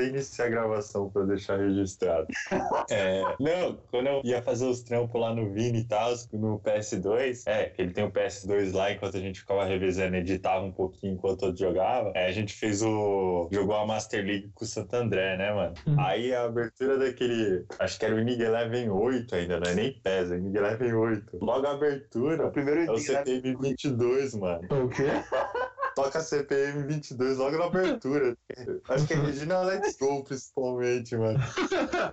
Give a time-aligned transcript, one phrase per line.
[0.00, 2.26] até iniciar a gravação pra deixar registrado.
[2.90, 7.42] É, não, quando eu ia fazer os trampos lá no Vini e tal, no PS2,
[7.46, 11.14] é, que ele tem o PS2 lá enquanto a gente ficava revisando, editava um pouquinho
[11.14, 12.12] enquanto eu jogava.
[12.14, 13.48] É, a gente fez o.
[13.52, 15.74] jogou a Master League com o Santo André, né, mano?
[15.86, 16.00] Uhum.
[16.00, 17.64] Aí a abertura daquele.
[17.78, 20.94] Acho que era o Inning Eleven 8 ainda, não é nem PES, é Inning Eleven
[20.94, 21.38] 8.
[21.40, 22.46] Logo a abertura.
[22.46, 24.66] O primeiro É o CPM 22, mano.
[24.70, 25.04] O quê?
[25.94, 28.36] Toca CPM 22 logo na abertura.
[28.88, 31.38] Acho que é Regina Let's Go, principalmente, mano.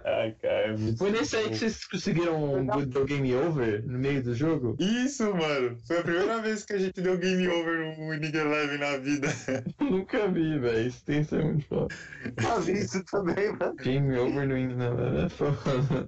[0.05, 4.35] Ai, cara, é Foi nesse aí que vocês conseguiram good game over no meio do
[4.35, 4.75] jogo?
[4.79, 5.77] Isso, mano.
[5.85, 9.27] Foi a primeira vez que a gente deu game over no Winning Eleven na vida.
[9.79, 10.87] Nunca vi, velho.
[10.87, 11.95] Isso tem que ser muito foda.
[12.23, 13.75] Eu vi isso também, mano.
[13.75, 16.05] Game over no Não, é foda.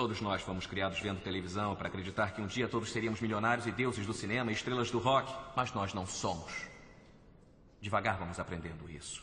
[0.00, 3.70] Todos nós fomos criados vendo televisão para acreditar que um dia todos seríamos milionários e
[3.70, 6.50] deuses do cinema e estrelas do rock, mas nós não somos.
[7.82, 9.22] Devagar vamos aprendendo isso.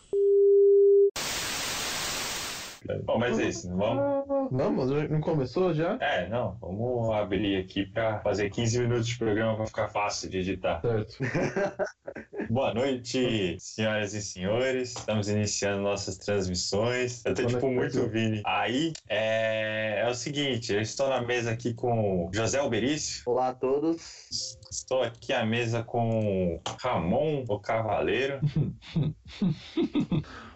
[3.05, 4.27] Bom, mas é isso, vamos.
[4.51, 5.97] Vamos, já- não começou já?
[5.99, 10.37] É, não, vamos abrir aqui pra fazer 15 minutos de programa pra ficar fácil de
[10.39, 10.81] editar.
[10.81, 11.17] Certo.
[12.49, 14.95] Boa noite, senhoras e senhores.
[14.97, 17.21] Estamos iniciando nossas transmissões.
[17.25, 18.09] Eu tô, Como é tipo, que muito foi?
[18.09, 18.41] Vini.
[18.45, 23.23] Aí, é, é o seguinte, eu estou na mesa aqui com José Alberício.
[23.25, 24.57] Olá a todos.
[24.71, 28.39] Estou aqui à mesa com Ramon, o Cavaleiro.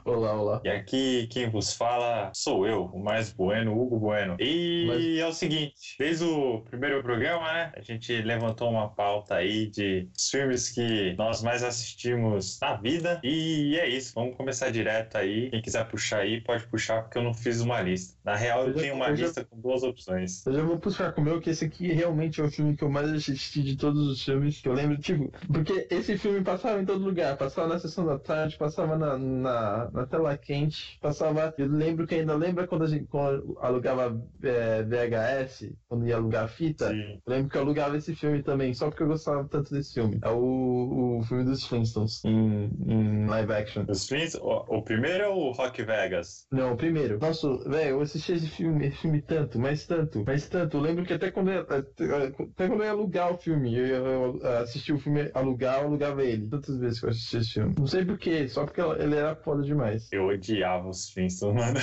[0.03, 0.61] Olá, olá.
[0.63, 4.35] E aqui quem vos fala sou eu, o mais bueno, Hugo Bueno.
[4.39, 9.35] E Mas- é o seguinte, desde o primeiro programa, né, a gente levantou uma pauta
[9.35, 13.19] aí de filmes que nós mais assistimos na vida.
[13.23, 15.49] E é isso, vamos começar direto aí.
[15.49, 18.17] Quem quiser puxar aí, pode puxar, porque eu não fiz uma lista.
[18.23, 20.45] Na real, eu, Eu já- tenho uma eu já- lista com duas opções.
[20.45, 22.83] Eu já vou puxar com o meu, que esse aqui realmente é o filme que
[22.83, 24.97] eu mais assisti de todos os filmes que eu lembro.
[24.97, 27.37] Tipo, porque esse filme passava em todo lugar.
[27.37, 31.53] Passava na sessão da tarde, passava na, na, na tela quente, passava.
[31.57, 36.47] Eu lembro que ainda lembra quando a gente quando alugava é, VHS, quando ia alugar
[36.47, 36.89] fita.
[36.89, 37.19] Sim.
[37.27, 40.19] Lembro que eu alugava esse filme também, só porque eu gostava tanto desse filme.
[40.23, 43.85] É o, o filme dos Flintstones, em, em live action.
[43.87, 46.47] Os filmes, o, o primeiro é o Rock Vegas.
[46.51, 47.19] Não, o primeiro.
[47.19, 50.77] Nossa, velho, eu assisti esse filme, esse filme tanto, mas tanto, mas tanto.
[50.77, 54.39] Eu lembro que até quando eu, até, quando eu ia alugar o filme, eu, eu,
[54.39, 56.47] eu assisti o filme alugar, eu alugava ele.
[56.47, 57.75] Tantas vezes que eu assisti esse filme.
[57.77, 60.11] Não sei porquê, só porque ele era foda demais.
[60.11, 61.79] Eu odiava os Flintstones, mano.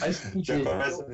[0.00, 1.06] Mas Já começa a.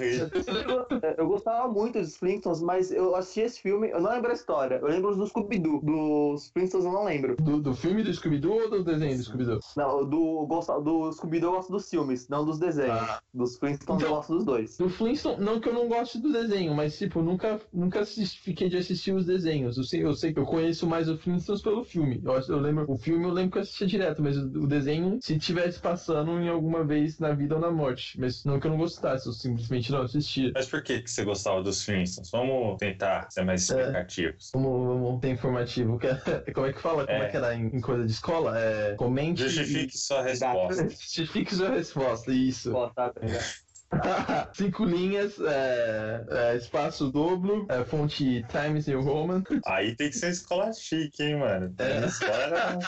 [1.17, 4.77] Eu gostava muito dos Flintstones, mas eu assisti esse filme, eu não lembro a história.
[4.77, 5.81] Eu lembro do Scooby-Doo.
[5.83, 7.37] Dos Flintstones eu não lembro.
[7.37, 9.61] Do, do filme do Scooby-Doo ou do desenho do Scooby-Doo?
[9.77, 12.91] Não, do, gosto- do Scooby-Doo eu gosto dos filmes, não dos desenhos.
[12.99, 13.21] Ah.
[13.33, 14.77] Dos Flintstones eu Então- gosto dos dois.
[14.77, 18.69] Do Flintstone, não que eu não goste do desenho, mas tipo, nunca, nunca assisti- fiquei
[18.69, 19.77] de assistir os desenhos.
[19.77, 22.21] Eu sei, eu sei que eu conheço mais o Flintstones pelo filme.
[22.25, 25.19] Eu, eu lembro, o filme eu lembro que eu assistia direto, mas o, o desenho,
[25.21, 28.19] se tivesse passando em alguma vez na vida ou na morte.
[28.21, 30.51] Mas não que eu não gostasse, eu simplesmente não assistia.
[30.55, 32.31] Mas por que, que você gostava dos Flintstones?
[32.31, 33.75] Vamos tentar ser mais É.
[33.79, 34.51] explicativos.
[34.55, 35.99] Vamos, vamos ter informativo.
[36.55, 37.07] Como é que fala?
[37.07, 37.29] Como é, É.
[37.29, 38.59] que era em, em coisa de escola?
[38.59, 39.43] É, comente.
[39.49, 40.85] Justifique sua resposta.
[40.85, 42.71] e- Justifique sua resposta, isso.
[42.73, 43.45] Pô, tá, tá ligado?
[44.55, 49.43] Cinco linhas, é, é, espaço dobro, é, fonte Times New Roman.
[49.67, 51.75] Aí tem que ser escola chique, hein, mano?
[51.79, 52.05] É.
[52.07, 52.79] Escola era-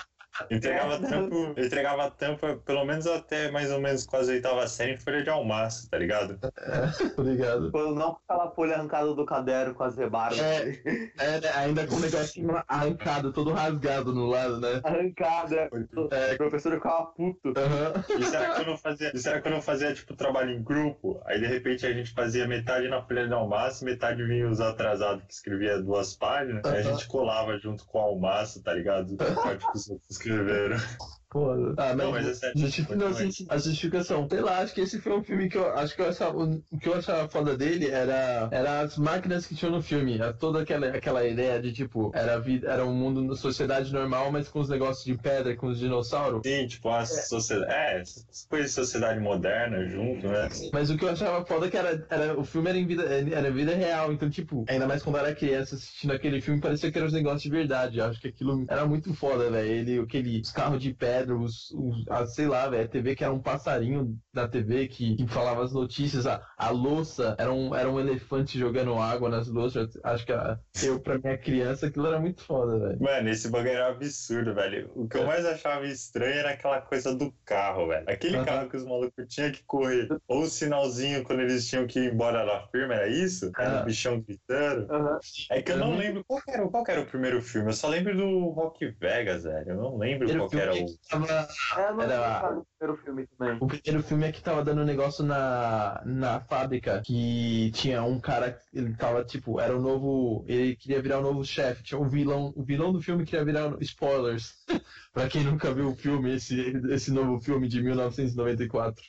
[0.51, 5.23] Entregava tampo, entregava tampa pelo menos até mais ou menos quase oitava série em folha
[5.23, 6.39] de almaço, tá ligado?
[7.17, 7.71] Obrigado.
[7.71, 10.39] Quando não com aquela folha arrancada do caderno com as rebarbas.
[10.39, 10.81] É.
[11.19, 14.81] É, né, ainda com o negocinho arrancado, todo rasgado no lado, né?
[14.85, 15.69] Arrancada.
[16.11, 16.35] É.
[16.35, 17.53] O professor ficava puto.
[17.57, 18.05] Aham.
[18.19, 21.41] Isso era quando eu fazia, isso era quando eu fazia tipo trabalho em grupo, aí
[21.41, 25.33] de repente a gente fazia metade na folha de almaço, metade vinha os atrasados que
[25.33, 29.15] escrevia duas páginas, aí a gente colava junto com o almaço, tá ligado?
[29.15, 29.89] O código que os
[30.29, 31.20] outros escreveram.
[31.33, 31.75] Foda.
[31.77, 32.59] Ah, Não, mas é sério.
[32.59, 32.97] Justific...
[32.97, 33.47] Não, sim, sim.
[33.49, 34.27] A justificação.
[34.29, 36.37] Sei lá, acho que esse foi um filme que eu acho que eu achava.
[36.39, 40.15] O que eu achava foda dele era, era as máquinas que tinham no filme.
[40.15, 44.33] Era Toda aquela, aquela ideia de tipo, era, vida, era um mundo na sociedade normal,
[44.33, 46.43] mas com os negócios de pedra, com os dinossauros.
[46.45, 47.73] Sim, tipo, a sociedade.
[47.73, 50.49] É, essas coisas de sociedade moderna junto, né?
[50.73, 53.05] Mas o que eu achava foda é que era, era, o filme era em vida,
[53.05, 56.91] era vida real, então, tipo, ainda mais quando eu era criança assistindo aquele filme, parecia
[56.91, 57.99] que era uns negócios de verdade.
[57.99, 59.69] Eu acho que aquilo era muito foda, velho.
[59.69, 63.25] Ele, aquele, os carros de pedra, os, os a, sei lá, velho, a TV que
[63.25, 67.75] era um passarinho da TV que, que falava as notícias, a, a louça era um,
[67.75, 69.91] era um elefante jogando água nas louças.
[70.05, 73.01] Acho que a, eu, pra minha criança, aquilo era muito foda, velho.
[73.01, 74.91] Mano, esse bagulho era um absurdo, velho.
[74.95, 75.27] O que eu É.
[75.27, 78.05] mais achava estranho era aquela coisa do carro, velho.
[78.09, 78.45] Aquele Aham.
[78.45, 80.09] carro que os malucos tinham que correr.
[80.29, 83.51] Ou o sinalzinho quando eles tinham que ir embora da firma, era isso?
[83.59, 84.93] Era o bichão gritando.
[84.93, 85.19] Aham.
[85.51, 85.97] É que eu não Uhum.
[85.97, 87.69] lembro qual era, qual era o primeiro filme.
[87.69, 89.71] Eu só lembro do Rock Vegas, velho.
[89.71, 90.87] Eu não lembro Primeiro qual era o.
[91.11, 91.49] tava.
[91.77, 93.59] É, não Era- o primeiro filme também.
[93.61, 98.21] O primeiro filme é que tava dando um negócio na, na fábrica que tinha um
[98.21, 100.45] cara, ele tava tipo, era o novo.
[100.47, 101.83] Ele queria virar o novo chefe.
[101.83, 102.53] Tinha o vilão.
[102.57, 103.77] O vilão do filme queria virar.
[103.81, 104.55] Spoilers.
[105.13, 106.61] pra quem nunca viu o filme, esse,
[106.91, 109.05] esse novo filme de 1994.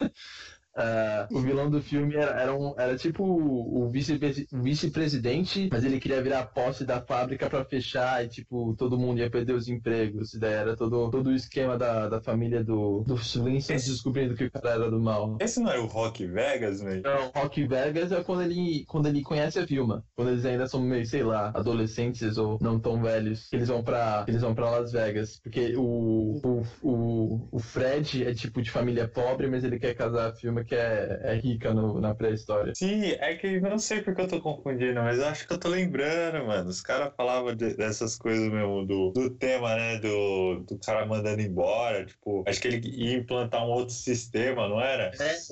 [0.76, 5.84] Ah, o vilão do filme era, era, um, era tipo o vice- o vice-presidente, mas
[5.84, 9.54] ele queria virar a posse da fábrica pra fechar e tipo, todo mundo ia perder
[9.54, 10.34] os empregos.
[10.34, 14.46] E daí era todo, todo o esquema da, da família do, do Esse- descobrindo que
[14.46, 15.38] o cara era do mal.
[15.40, 17.02] Esse não era o Rock Vegas, velho?
[17.04, 20.04] Não, Rock Vegas é quando ele, quando ele conhece a Vilma.
[20.16, 23.50] Quando eles ainda são meio, sei lá, adolescentes ou não tão velhos.
[23.50, 25.40] que Eles vão pra, eles vão pra Las Vegas.
[25.44, 30.28] Porque o, o, o, o Fred é tipo de família pobre, mas ele quer casar
[30.28, 32.74] a Vilma que é, é rica no- na pré-história.
[32.76, 35.70] Sim, é que não sei porque eu tô confundindo, mas eu acho que eu tô
[35.70, 36.70] lembrando, mano.
[36.70, 39.98] Os caras falavam de- dessas coisas mesmo, do, do tema, né?
[40.00, 42.06] Do, do cara mandando embora.
[42.06, 45.12] Tipo, acho que ele ia implantar um outro sistema, não era?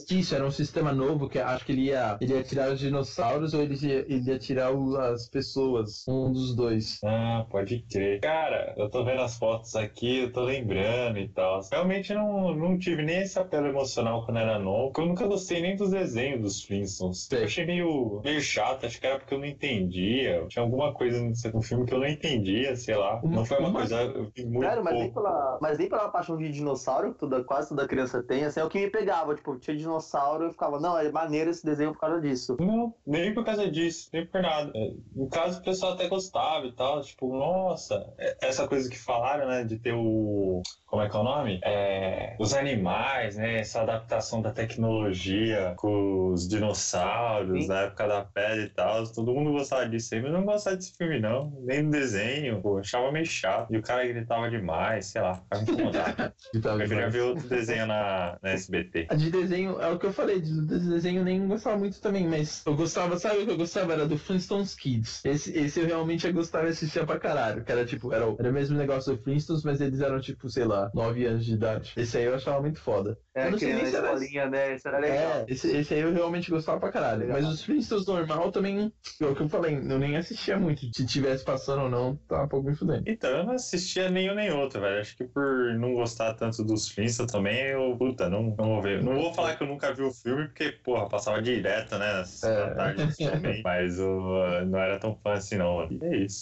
[0.09, 3.53] Isso, era um sistema novo que acho que ele ia, ele ia tirar os dinossauros
[3.53, 6.05] ou ele ia, ele ia tirar o- as pessoas.
[6.07, 6.99] Um dos dois.
[7.03, 8.19] Ah, pode crer.
[8.21, 11.61] Cara, eu tô vendo as fotos aqui, eu tô lembrando e tal.
[11.71, 15.75] Realmente não, não tive nem esse apelo emocional quando era novo, eu nunca gostei nem
[15.75, 17.29] dos desenhos dos Flintstones.
[17.31, 20.45] Eu achei meio, meio chato, acho que era porque eu não entendia.
[20.47, 21.21] Tinha alguma coisa
[21.53, 23.21] no filme que eu não entendia, sei lá.
[23.23, 25.13] Não foi uma, coisa, muito Sério, mas nem, pouco.
[25.21, 28.63] pela, mas nem pela paixão de dinossauro, que toda, quase toda criança tem, assim, é
[28.63, 29.35] o que me pegava.
[29.35, 32.57] Tipo, tinha dinossauro eu ficava, não, é maneiro esse desenho por causa disso.
[32.59, 34.71] Não, nem por causa disso, nem por nada.
[34.75, 37.01] É, No caso, o pessoal até gostava e tal.
[37.01, 40.61] Tipo, nossa, é- essa coisa que falaram, né, de ter o.
[40.89, 41.59] Como é que é o nome?
[41.63, 43.59] É, os animais, né?
[43.59, 47.67] Essa adaptação da tecnologia com os dinossauros, Sim.
[47.67, 49.03] na época da pedra e tal.
[49.11, 51.51] Todo mundo gostava disso aí, mas não gostava desse filme, não.
[51.61, 53.71] Nem do desenho, pô, achava meio chato.
[53.71, 56.33] E o cara gritava demais, sei lá, ficava incomodado.
[56.53, 57.13] Eu demais.
[57.13, 59.07] ver outro desenho na, na SBT.
[59.09, 61.99] A de desenho, é o que eu falei, de, de desenho eu nem gostava muito
[62.01, 63.93] também, mas eu gostava, sabe o que eu gostava?
[63.93, 65.23] Era do Flintstones Kids.
[65.23, 68.35] Esse, esse eu realmente ia gostar e assistia pra caralho, que era tipo, era, o-
[68.39, 71.53] era o mesmo negócio do Flintstones, mas eles eram tipo, sei lá, 9 anos de
[71.53, 71.93] idade.
[71.97, 73.17] Esse aí eu achava muito foda.
[73.35, 74.75] É, Eu não sei nem se era- escolinha, né?
[74.75, 75.17] Isso era legal.
[75.17, 77.21] É, esse, esse aí eu realmente gostava pra caralho.
[77.21, 77.41] Legal.
[77.41, 78.91] Mas os Flintstones normal também,
[79.21, 80.81] é o que eu falei, eu nem assistia muito.
[80.95, 83.03] Se tivesse passando ou não, tava um pouco me fudendo.
[83.07, 84.99] Então, eu não assistia nenhum nem outro, velho.
[84.99, 89.03] Acho que por não gostar tanto dos Flintstones também, eu, puta, não, não vou ver.
[89.03, 92.23] Não vou falar que eu nunca vi o filme, porque, porra, passava direto, né?
[92.43, 92.55] É.
[92.55, 93.61] da tarde também.
[93.63, 95.87] Mas eu uh, não era tão fã assim, não.
[95.89, 96.41] E é isso.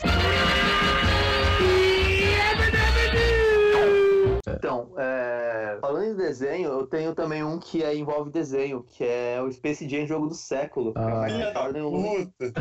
[4.57, 9.41] Então, é, falando em desenho, eu tenho também um que é, envolve desenho, que é
[9.41, 10.93] o Space Jam Jogo do Século.
[10.95, 11.25] Ah.
[11.27, 12.53] É Filha da puta!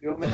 [0.00, 0.26] Filme-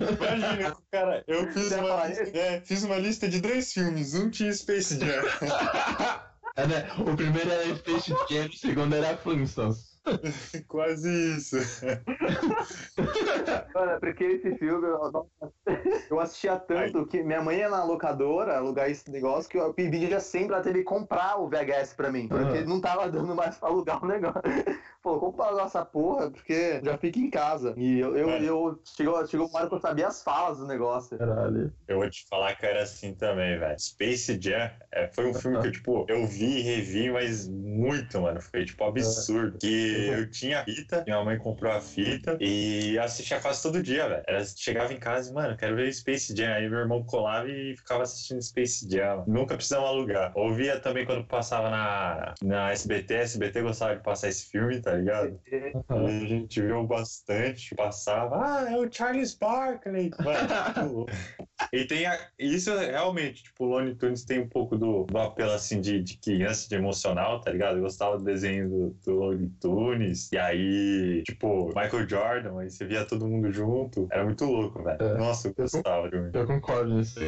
[0.00, 4.14] Imagina, cara, eu fiz uma, lista, é, fiz uma lista de dois filmes.
[4.14, 5.22] Um tinha Space Jam.
[6.56, 6.88] É, né?
[7.00, 9.93] O primeiro era Space Jam, o segundo era Flintstones.
[10.68, 11.56] Quase isso.
[13.74, 15.28] Mano, é porque esse filme eu,
[16.10, 20.20] eu assistia tanto que minha mãe ia na locadora alugar esse negócio que eu pedia
[20.20, 22.28] sempre pra ele comprar o VHS pra mim.
[22.28, 22.66] Porque Aham.
[22.66, 24.42] não tava dando mais pra alugar o negócio.
[25.02, 26.30] Pô, como pra alugar essa porra?
[26.30, 27.74] Porque já fica em casa.
[27.76, 28.42] E eu, eu, É.
[28.42, 31.18] eu chegou, chegou uma hora que eu sabia as falas do negócio.
[31.18, 31.72] Caralho.
[31.86, 33.78] Eu vou te falar que era assim também, velho.
[33.78, 38.18] Space Jam é, foi um filme que eu, tipo, eu vi e revi, mas muito,
[38.20, 38.40] mano.
[38.40, 39.58] Foi, tipo, absurdo.
[39.58, 44.08] Que eu tinha a fita, minha mãe comprou a fita e assistia quase todo dia,
[44.08, 44.22] velho.
[44.26, 46.52] Era- Chegava em casa e, mano, quero ver Space Jam.
[46.54, 49.24] Aí meu irmão colava e ficava assistindo Space Jam.
[49.26, 50.32] Nunca precisava alugar.
[50.36, 53.14] Ouvia também quando passava na, na SBT.
[53.14, 55.40] SBT gostava de passar esse filme, tá ligado?
[55.46, 60.10] E a gente viu bastante, passava, ah, é o Charles Barkley.
[60.22, 61.06] Mano.
[61.72, 65.18] e tem a, isso é realmente, tipo, o Looney Tunes tem um pouco do, do
[65.18, 67.76] apelo, assim, de, de criança, de emocional, tá ligado?
[67.76, 72.84] Eu gostava do desenho do, do Looney Tunes, e aí, tipo, Michael Jordan, aí você
[72.84, 75.02] via todo mundo junto, era muito louco, velho.
[75.02, 75.18] É.
[75.18, 76.16] Nossa, eu gostava de.
[76.32, 77.20] Eu concordo nisso.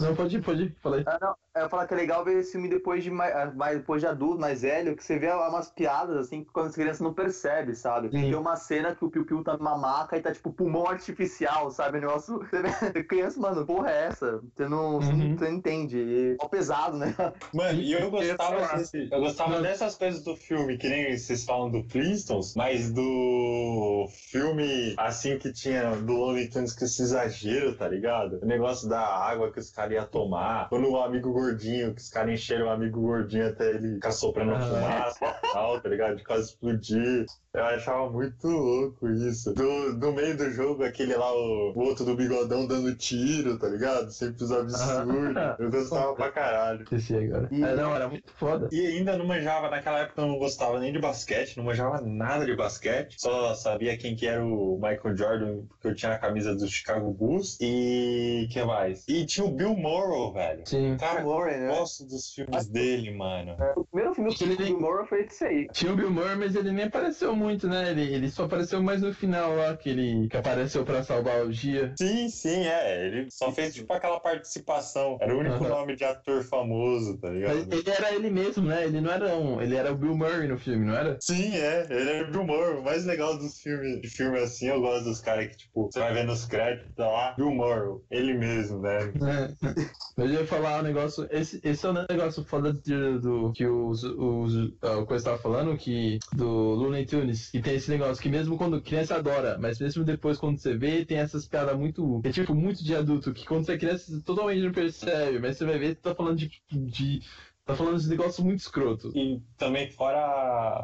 [0.00, 1.02] Não, pode ir, pode ir, falei.
[1.06, 4.00] Ah, não, eu falar que é legal ver esse filme depois de, mais, mais- depois
[4.00, 7.12] de adulto, mais velho, que você vê umas piadas assim que quando as crianças não
[7.14, 8.08] percebem, sabe?
[8.10, 8.20] Sim.
[8.22, 11.70] Tem uma cena que o Piu Piu tá numa maca e tá tipo pulmão artificial,
[11.70, 11.98] sabe?
[11.98, 12.40] O negócio.
[13.08, 14.40] Criança, mano, porra é essa?
[14.54, 15.36] Você não, você não- Uhum.
[15.38, 15.96] você não entende.
[15.98, 17.14] E é pesado, né?
[17.52, 18.78] Mano, e eu gostava, falar.
[18.78, 24.06] desse- eu gostava dessas coisas do filme, que nem vocês falam do Flintstones, mas do
[24.30, 28.38] filme assim que tinha do Looney Tunes com esse exagero, tá ligado?
[28.42, 32.08] O negócio da água que os caras iam tomar, quando o amigo gordinho, que os
[32.08, 34.60] caras encheram o amigo gordinho até ele ficar soprando Ah.
[34.60, 36.16] fumaça e tal, tá ligado?
[36.16, 37.26] De quase explodir.
[37.54, 39.54] Eu achava muito louco isso.
[39.54, 43.66] Do, no meio do jogo, aquele lá, o, o outro do bigodão dando tiro, tá
[43.66, 44.10] ligado?
[44.10, 45.34] Sempre os absurdos.
[45.58, 46.82] Eu gostava pra caralho.
[46.82, 47.48] Esqueci agora.
[47.50, 48.68] E- É, não, era muito foda.
[48.70, 52.44] E ainda não manjava, naquela época eu não gostava nem de basquete, não manjava nada
[52.44, 53.16] de basquete.
[53.18, 57.10] Só sabia quem que era o Michael Jordan, porque eu tinha a camisa do Chicago
[57.10, 57.56] Bulls.
[57.60, 59.02] E que mais?
[59.08, 60.62] E tinha o Bill Morrow, velho.
[60.66, 60.98] Sim.
[60.98, 61.68] Cara, Murray, eu né?
[61.68, 63.56] gosto dos filmes dele, mano.
[63.76, 65.68] O primeiro filme que Ele do Murray foi esse aí.
[65.72, 67.90] Tinha o Bill Murray, mas ele nem apareceu muito, né?
[67.90, 71.52] Ele, ele só apareceu mais no final lá, que ele que apareceu pra salvar o
[71.52, 71.94] dia.
[71.98, 73.06] Sim, sim, é.
[73.06, 75.18] Ele só fez tipo aquela participação.
[75.20, 77.56] Era o único nome de ator famoso, tá ligado?
[77.72, 78.84] ele era ele mesmo, né?
[78.84, 79.60] Ele não era um.
[79.60, 81.18] Ele era o Bill Murray no filme, não era?
[81.20, 81.86] Sim, é.
[81.90, 82.80] Ele é o Bill Morrow.
[82.80, 85.98] O mais legal dos filmes, de filme assim, eu gosto dos caras que, tipo, você
[85.98, 88.02] vai ver nos créditos, tá lá, Bill Morrow.
[88.10, 88.98] Ele mesmo, né?
[90.16, 91.25] Mas eu ia falar um negócio.
[91.30, 95.76] Esse, esse é um negócio foda do que os, os ah, o coisa tava falando,
[95.76, 100.04] que do Looney Tunes, que tem esse negócio que mesmo quando criança adora, mas mesmo
[100.04, 102.20] depois quando você vê, tem essas piadas muito.
[102.24, 105.56] É tipo muito de adulto, que quando você é criança você totalmente não percebe, mas
[105.56, 106.50] você vai ver, tá falando de.
[106.70, 107.20] de
[107.66, 109.10] tá falando de negócio muito escroto.
[109.14, 110.20] E também fora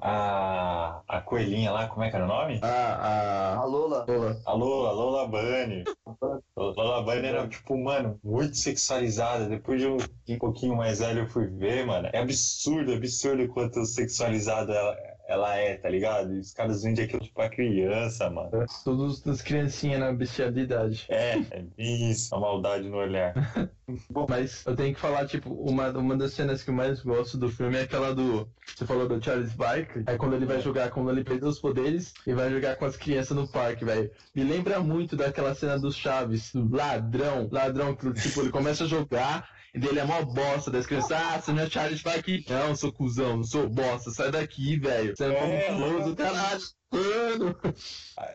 [0.02, 2.58] a, a coelhinha lá, como é que era o nome?
[2.60, 2.66] A.
[2.66, 3.64] A a...
[3.64, 4.04] Lola.
[4.06, 4.42] Lola.
[4.44, 5.84] A Lola, a Lola Bunny.
[6.04, 9.48] A Lola Bunny era, tipo, mano, muito sexualizada.
[9.48, 9.96] Depois de um,
[10.28, 12.10] um pouquinho mais velho eu fui ver, mano.
[12.12, 14.96] É absurdo, absurdo quanto sexualizada ela,
[15.28, 16.34] ela é, tá ligado?
[16.34, 18.50] E os caras vendem aquilo tipo pra criança, mano.
[18.84, 21.06] Todos as criancinhas na bestialidade.
[21.08, 23.34] É, é isso, a maldade no olhar.
[24.28, 27.48] Mas eu tenho que falar, tipo, uma, uma das cenas que eu mais gosto do
[27.48, 28.48] filme é aquela do.
[28.66, 30.04] Você falou do Charles Barkley.
[30.06, 32.96] É quando ele vai jogar, quando ele perdeu os poderes e vai jogar com as
[32.96, 34.10] crianças no parque, velho.
[34.34, 38.88] Me lembra muito daquela cena dos Chaves, do ladrão, ladrão, que tipo, ele começa a
[38.88, 39.48] jogar.
[39.74, 42.44] E dele é mó bosta, das crianças, ah, você não é Charles Barkley?
[42.48, 45.16] Não, sou cuzão, não sou bosta, sai daqui, velho.
[45.16, 46.60] Você é É, famoso, caralho.
[46.92, 47.56] Mano.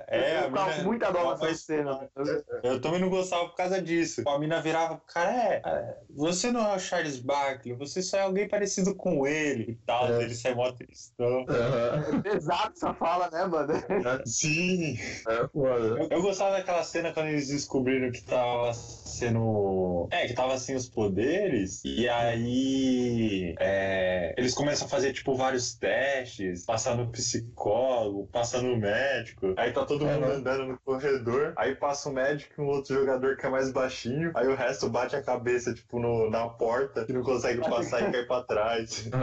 [0.09, 2.09] É, eu ficava mina- muito adoro ela essa faz- cena.
[2.63, 4.23] Eu também não gostava por causa disso.
[4.27, 8.17] A mina virava pro cara, é, é, você não é o Charles Barkley, você só
[8.17, 10.07] é alguém parecido com ele e tal.
[10.11, 10.23] É.
[10.23, 11.45] Ele sai mó tristão.
[11.47, 12.17] Aham.
[12.17, 13.73] É pesado essa fala, né, mano?
[14.25, 14.97] Sim.
[15.27, 15.85] É foda.
[15.99, 18.73] Eu, eu gostava daquela cena quando eles descobriram que tava
[19.17, 20.07] sendo.
[20.11, 21.81] É, que tava assim os poderes.
[21.83, 23.55] E aí.
[23.59, 29.53] é, eles começam a fazer, tipo, vários testes, passar no psicólogo, passar no médico.
[29.57, 30.31] Aí tá todo mundo Uhum.
[30.33, 31.53] andando no corredor.
[31.57, 34.31] Aí passa o médico e um outro jogador que é mais baixinho.
[34.35, 38.11] Aí o resto bate a cabeça, tipo, no, na porta, que não consegue passar e
[38.11, 39.09] cai pra trás.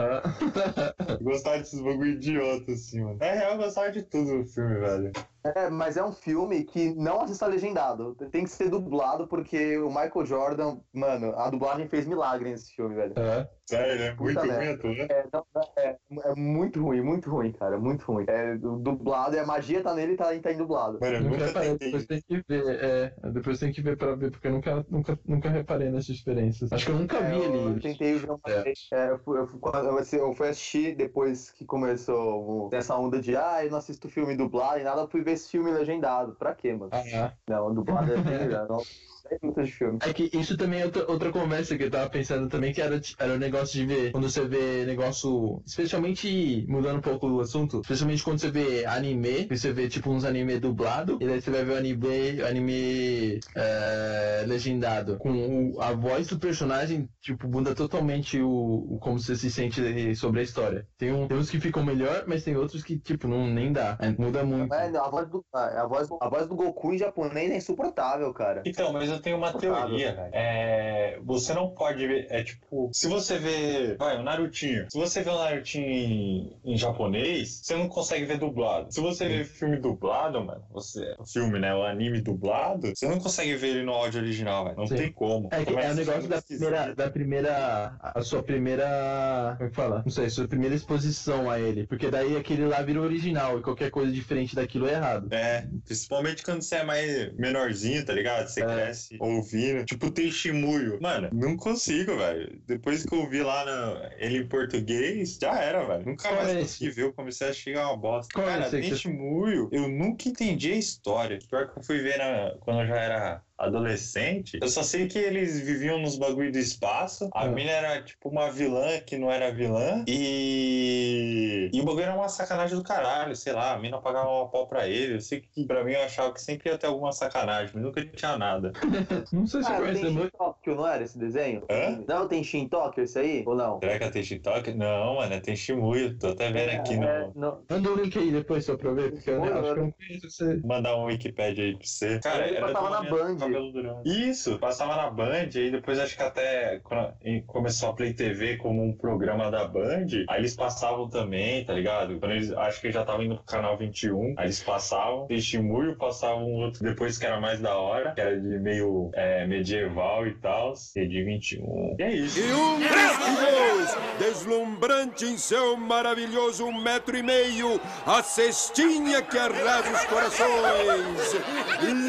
[1.08, 3.18] Eu gostava desses bagulho idiota, assim, mano.
[3.20, 5.12] É real, eu gostava de tudo no filme, velho.
[5.44, 8.14] É, mas é um filme que não assista legendado.
[8.30, 12.94] Tem que ser dublado, porque o Michael Jordan, mano, a dublagem fez milagre nesse filme,
[12.94, 13.12] velho.
[13.18, 13.46] Aham.
[13.66, 14.74] Sério, é muito Puta ruim merda.
[14.74, 15.04] a tua.
[15.06, 15.46] É, não,
[15.78, 15.98] é,
[16.30, 17.78] é muito ruim, muito ruim, cara.
[17.78, 18.24] Muito ruim.
[18.28, 20.98] É du- dublado, e a magia tá nele e tá, tá em dublado.
[21.00, 24.30] Mano, eu Nunca reparei, depois tem que ver, é, depois tem que ver pra ver,
[24.30, 26.72] porque eu nunca, nunca, nunca reparei nessas diferenças.
[26.72, 27.80] Acho que eu nunca vi É, eu, ele.
[27.80, 28.62] tentei ver uma É.
[28.62, 28.88] vez.
[28.92, 33.34] É, eu, fui, eu, fui, eu, eu fui assistir depois que começou essa onda de
[33.36, 36.34] ah, eu não assisto filme dublado e nada, eu fui ver esse filme legendado.
[36.36, 36.90] Pra quê, mano?
[36.92, 38.16] Ah, Não, dublado é.
[38.68, 38.86] Não,
[39.28, 39.98] 10 minutos de filme.
[40.02, 43.00] É que isso também é outra, outra conversa que eu tava pensando também, que era,
[43.18, 47.80] era o negócio de ver, quando você vê negócio, especialmente, mudando um pouco o assunto,
[47.80, 51.64] especialmente quando você vê anime, você vê tipo uns anime dublado, e daí você vai
[51.64, 58.40] ver o anime, anime é, legendado, com o- a voz do personagem, tipo, muda totalmente
[58.40, 58.48] o,
[58.94, 60.86] o como você se sente sobre a história.
[60.98, 63.96] Tem, um, tem uns que ficam melhor, mas tem outros que, tipo, não nem dá,
[64.00, 64.72] é, muda muito.
[64.74, 68.32] É, não, a, voz do, a, voz, a voz do Goku em japonês é insuportável,
[68.32, 68.62] cara.
[68.64, 70.30] Então, mas eu tenho uma teoria, velho.
[70.32, 72.26] É, você não pode ver.
[72.30, 73.94] É tipo, se você vê.
[73.96, 74.86] Vai, o Narutinho.
[74.90, 78.92] Se você vê o Narutinho em, em japonês, você não consegue ver dublado.
[78.92, 81.14] Se você vê filme dublado, mano, você.
[81.18, 81.74] O filme, né?
[81.74, 84.76] O anime dublado, você não consegue ver ele no áudio original, velho.
[84.76, 84.96] Não Sim.
[84.96, 85.48] tem como.
[85.52, 87.96] É, é o negócio da primeira, da primeira.
[88.00, 89.54] A sua primeira.
[89.56, 90.02] Como é que fala?
[90.04, 91.86] Não sei, sua primeira exposição a ele.
[91.86, 95.28] Porque daí aquele lá vira original e qualquer coisa diferente daquilo é errado.
[95.32, 98.48] É, principalmente quando você é mais menorzinho, tá ligado?
[98.48, 98.66] Você É.
[98.66, 99.84] cresce ouvindo.
[99.84, 100.98] Tipo, tem Shimuyo.
[101.00, 102.60] Mano, não consigo, velho.
[102.66, 104.10] Depois que eu vi lá na...
[104.18, 106.06] ele em português, já era, velho.
[106.06, 107.02] Nunca Qual mais é consegui ver.
[107.02, 108.32] Eu comecei a chegar uma bosta.
[108.32, 109.68] Qual é Cara, aí tem que Shimuyo.
[109.72, 111.38] Eu nunca entendi a história.
[111.48, 112.54] Pior que eu fui ver na...
[112.60, 117.28] quando eu já era adolescente, eu só sei que eles viviam nos bagulho do espaço.
[117.34, 117.48] A É.
[117.48, 120.04] mina era tipo uma vilã que não era vilã.
[120.06, 121.70] E.
[121.72, 123.74] E o bagulho era uma sacanagem do caralho, sei lá.
[123.74, 125.14] A mina pagava uma pau pra ele.
[125.14, 128.04] Eu sei que pra mim eu achava que sempre ia ter alguma sacanagem, mas nunca
[128.04, 128.72] tinha nada.
[129.32, 130.36] Não sei se Ah, conhece Shin muito.
[130.36, 131.64] Tokyo, não era esse desenho?
[131.70, 132.04] Hã?
[132.06, 133.42] Não, tem Shin Tokyo esse aí?
[133.46, 133.78] Ou não?
[133.80, 134.74] Será que ela tem TikTok?
[134.74, 136.18] Não, mano, tem Shimuyo.
[136.18, 137.04] Tô até vendo aqui no.
[137.06, 137.62] É, não.
[137.70, 139.84] Manda o link aí depois só pra eu ver, porque eu Olha, acho que eu
[139.84, 140.60] não conheço você.
[140.64, 142.18] Mandar um Wikipedia aí pra você.
[142.20, 143.36] Cara, Ele era de uma na mina Band.
[143.44, 144.02] Cabelo durão.
[144.04, 147.14] Isso, passava na Band, aí depois acho que até quando
[147.46, 152.18] começou a Play TV como um programa da Band, aí eles passavam também, tá ligado?
[152.18, 156.44] Quando eles, acho que já estavam indo pro canal 21, aí eles passavam, Testemunho passavam
[156.44, 160.34] um outro depois que era mais da hora, que era de meio é, medieval e
[160.34, 161.96] tal, e de 21.
[161.98, 162.38] E é isso.
[162.38, 169.90] E um Deus deslumbrante em seu maravilhoso um metro e meio, a cestinha que arrasa
[169.90, 171.34] os corações,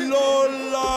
[0.09, 0.94] Lola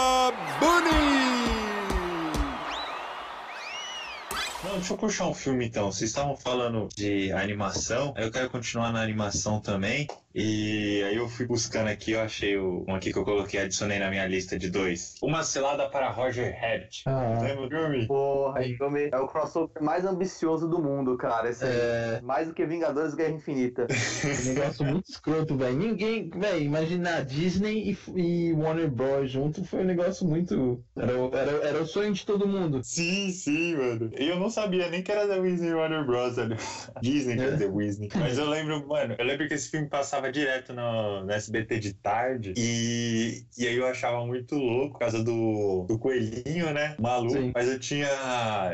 [4.89, 5.93] deixa eu puxar um filme então.
[5.93, 10.07] Vocês estavam falando de animação, eu quero continuar na animação também.
[10.41, 13.99] E aí eu fui buscando aqui, eu achei o, um aqui que eu coloquei, adicionei
[13.99, 15.15] na minha lista de dois.
[15.21, 17.03] Uma selada para Roger Rabbit.
[17.07, 18.07] Ah, Lembra do filme?
[18.07, 21.51] Porra, filme é o crossover mais ambicioso do mundo, cara.
[21.51, 21.71] Esse aí.
[21.73, 22.21] é.
[22.23, 23.87] Mais do que Vingadores Guerra Infinita.
[24.29, 25.77] Um negócio muito escroto, velho.
[25.77, 29.31] Ninguém, velho, imaginar Disney e, e Warner Bros.
[29.31, 30.85] junto foi um negócio muito.
[30.97, 32.81] Era, o- era, era o sonho de todo mundo.
[32.85, 34.11] Sim, sim, mano.
[34.17, 36.37] E eu não sabia nem que era da Disney Warner Bros.
[37.03, 37.51] Disney, quer É.
[37.53, 38.09] dizer, Disney.
[38.15, 41.93] Mas eu lembro, mano, eu lembro que esse filme passava direto no, no SBT de
[41.95, 42.55] tarde.
[42.57, 46.97] E, e aí eu achava muito louco por causa do, do coelhinho, né?
[46.99, 47.33] Maluco.
[47.33, 47.53] Sim.
[47.55, 48.09] Mas eu tinha,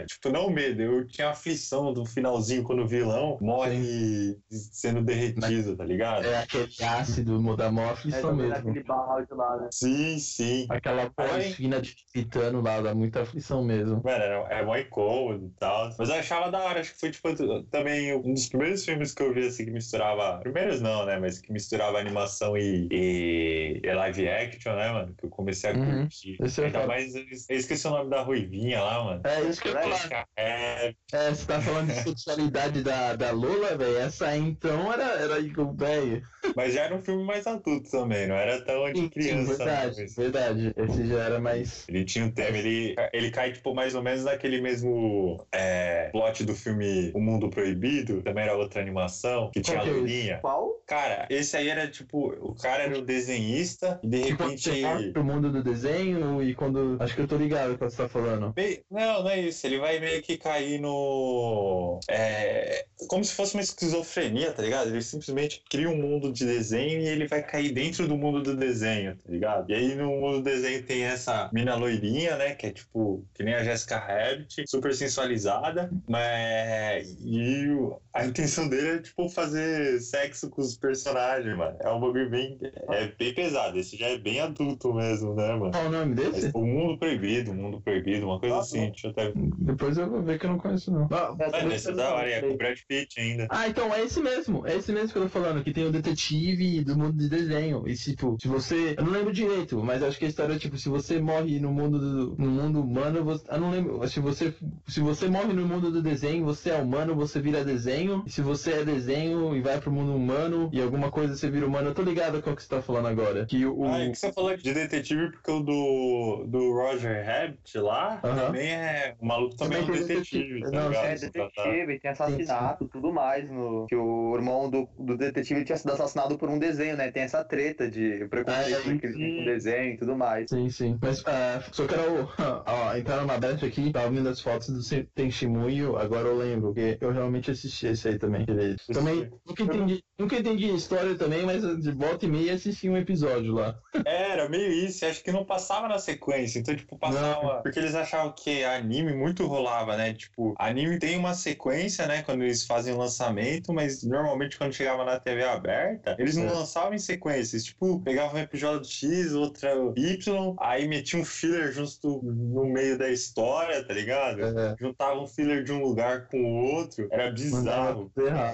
[0.06, 5.84] tipo, não medo, eu tinha aflição do finalzinho quando o vilão morre sendo derretido, tá
[5.84, 6.26] ligado?
[6.26, 8.64] É aquele ácido da mó É, aflição também mesmo.
[8.68, 9.68] naquele balde lá, né?
[9.72, 10.66] Sim, sim.
[10.70, 14.02] Aquela Aí- fina de titano lá, dá muita aflição mesmo.
[14.04, 15.90] Mano, era, era mó incômodo e tal.
[15.98, 16.80] Mas eu achava da hora.
[16.80, 17.34] Acho que foi, tipo,
[17.70, 20.38] também um dos primeiros filmes que eu vi, assim, que misturava...
[20.40, 21.18] Primeiros não, né?
[21.18, 25.14] Mas que misturava animação e, e, e live action, né, mano?
[25.14, 26.00] Que eu comecei a Uhum.
[26.02, 26.36] curtir.
[26.42, 26.92] Esse é Ainda foda.
[26.92, 27.14] mais...
[27.14, 29.22] Eu esqueci o nome da Ruivinha lá, mano.
[29.24, 30.26] É isso que eu falar.
[30.36, 33.96] É, É, você tá falando de sexualidade da, da Lola, velho.
[33.98, 36.22] Essa aí então era, era igual, velho.
[36.56, 39.56] mas já era um filme mais adulto também, não era tão de Sim, sim, criança.
[39.56, 40.72] verdade, verdade.
[40.76, 41.86] Esse já era mais.
[41.88, 46.44] Ele tinha um tema, ele, ele cai, tipo, mais ou menos naquele mesmo é, plot
[46.44, 50.00] do filme O Mundo Proibido, também era outra animação, que tinha a Qual é esse?
[50.00, 50.38] Luninha.
[50.40, 50.82] Qual?
[50.86, 54.82] Cara, esse aí era tipo, o cara era o desenhista e de quando repente.
[54.82, 56.96] vai pro mundo do desenho e quando.
[57.00, 58.54] Acho que eu tô ligado com o que você tá falando.
[58.90, 59.66] Não, não é isso.
[59.66, 62.00] Ele vai meio que cair no.
[62.08, 62.84] É...
[63.08, 64.88] Como se fosse uma esquizofrenia, tá ligado?
[64.88, 68.56] Ele simplesmente cria um mundo de desenho e ele vai cair dentro do mundo do
[68.56, 69.70] desenho, tá ligado?
[69.70, 72.54] E aí no mundo do desenho tem essa mina loirinha, né?
[72.54, 77.16] Que é tipo, que nem a Jessica Rabbit, super sensualizada, mas.
[77.24, 77.64] E
[78.12, 81.76] a intenção dele é, tipo, fazer sexo com os personagens, mano.
[81.80, 82.58] É um bagulho bem.
[82.90, 83.78] É bem pesado.
[83.78, 85.70] Esse já é bem adulto mesmo, né, mano?
[85.72, 86.50] Qual o nome Mas, desse?
[86.54, 88.90] o mundo proibido, o mundo proibido, uma coisa Ah, assim.
[88.90, 89.32] Deixa eu até.
[89.34, 91.08] Depois eu vou ver que eu não conheço, não.
[91.08, 93.46] Mano, esse é da hora, é com o Brad Pitt ainda.
[93.50, 94.66] Ah, então é esse mesmo.
[94.66, 97.84] É esse mesmo que eu tô falando, que tem o detetive do mundo de desenho.
[97.86, 98.94] E tipo, se você.
[98.98, 101.72] Eu não lembro direito, mas acho que a história é tipo, se você morre no
[101.72, 103.44] mundo do, no mundo humano, você.
[103.50, 104.06] Eu não lembro.
[104.08, 104.54] Se você,
[104.86, 108.22] se você morre no mundo do desenho, você é humano, você vira desenho.
[108.26, 111.66] E se você é desenho e vai pro mundo humano e alguma coisa você vira
[111.66, 113.46] humano, eu tô ligado com o que você tá falando agora.
[113.46, 113.84] Que o.
[113.84, 118.46] Ah, é que você falou de detetive porque o do, do Roger Rabbit lá Aham.
[118.46, 119.14] também é.
[119.18, 120.60] O maluco também, Também é um detetive, detetive.
[120.62, 121.04] tá Não, ligado?
[121.06, 121.30] É, tá- tá-
[121.62, 123.50] detetive, tem assassinato, tudo mais.
[123.50, 127.10] No, que o irmão do, do detetive tinha sido assassinado por um desenho, né?
[127.10, 130.50] Tem essa treta de preconceito Ah, é, que eles com desenho e tudo mais.
[130.50, 130.98] Sim, sim.
[131.00, 132.28] Mas ah, só quero
[132.66, 136.98] ó, entrar numa brecha aqui, tava vendo as fotos do Tenshimuyo, agora eu lembro, porque
[137.00, 138.44] eu realmente assisti esse aí também.
[138.92, 142.96] Também nunca entendi, nunca entendi a história também, mas de volta e meia assisti um
[142.96, 143.74] episódio lá.
[144.04, 146.58] Era meio isso, acho que não passava na sequência.
[146.58, 147.62] Então, tipo, passava.
[147.62, 150.14] Porque eles achavam que anime muito rolava, né?
[150.14, 152.22] Tipo, anime tem uma sequência, né?
[152.22, 156.52] Quando eles fazem o lançamento, mas normalmente quando chegava na TV aberta, eles não É.
[156.52, 157.64] lançavam em sequências.
[157.64, 163.08] Tipo, pegavam um episódio X, outra Y, aí metiam um filler justo no meio da
[163.08, 164.42] história, tá ligado?
[164.44, 167.08] É, Juntavam um filler de um lugar com o outro.
[167.10, 168.10] Era bizarro.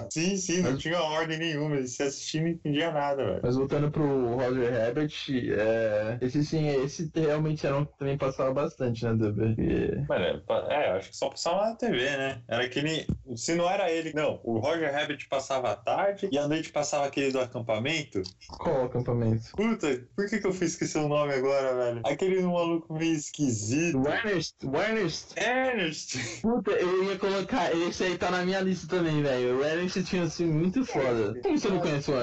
[0.09, 1.81] Sim, sim, não tinha ordem nenhuma.
[1.81, 3.39] Você assistia e não entendia nada, velho.
[3.43, 8.53] Mas voltando pro Roger Rabbit, é, esse sim, esse realmente era um que também passava
[8.53, 9.55] bastante, né, Duber?
[9.59, 12.41] E- Mano, é, é, acho que só passava na TV, né?
[12.47, 13.05] Era que nem.
[13.35, 14.13] Se não era ele.
[14.13, 18.21] Não, o Roger Rabbit passava à tarde e à noite passava aquele do acampamento.
[18.47, 19.51] Qual acampamento?
[19.55, 22.01] Puta, por que, que eu fiz esquecer o nome agora, velho?
[22.05, 23.97] Aquele maluco meio esquisito.
[23.99, 25.39] O Ernest, o Ernest.
[25.39, 26.41] Ernest!
[26.41, 27.73] Puta, eu ia colocar.
[27.75, 29.59] Esse aí tá na minha lista também, velho.
[29.59, 31.39] O Ernest tinha um filme muito foda.
[31.41, 32.20] Como você não conhece o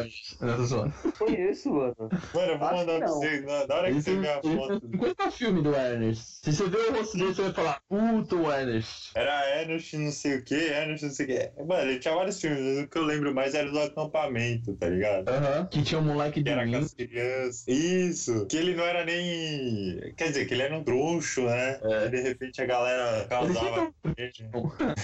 [0.67, 0.93] Zoando.
[1.19, 1.95] Conheço, mano.
[2.35, 3.15] Mano, eu vou Acho mandar que pra não.
[3.15, 3.41] você.
[3.41, 4.81] Na na hora que você ver a ele foto.
[4.91, 6.25] 50 filmes do Ernest.
[6.43, 9.11] Se você ver o rosto dele, você vai falar, puta, o Ernest.
[9.15, 11.63] Era Ernest não sei o que, Ernest não sei o que.
[11.65, 14.89] Mano, ele tinha vários filmes, mas o que eu lembro mais era do acampamento, tá
[14.89, 15.29] ligado?
[15.29, 15.67] Aham.
[15.67, 16.77] Que tinha um moleque Que de era com mim.
[16.77, 17.65] as crianças.
[17.69, 18.47] Isso!
[18.47, 20.13] Que ele não era nem.
[20.17, 21.79] Quer dizer, que ele era um troncho, né?
[21.83, 22.07] É.
[22.07, 23.93] E de repente a galera causava.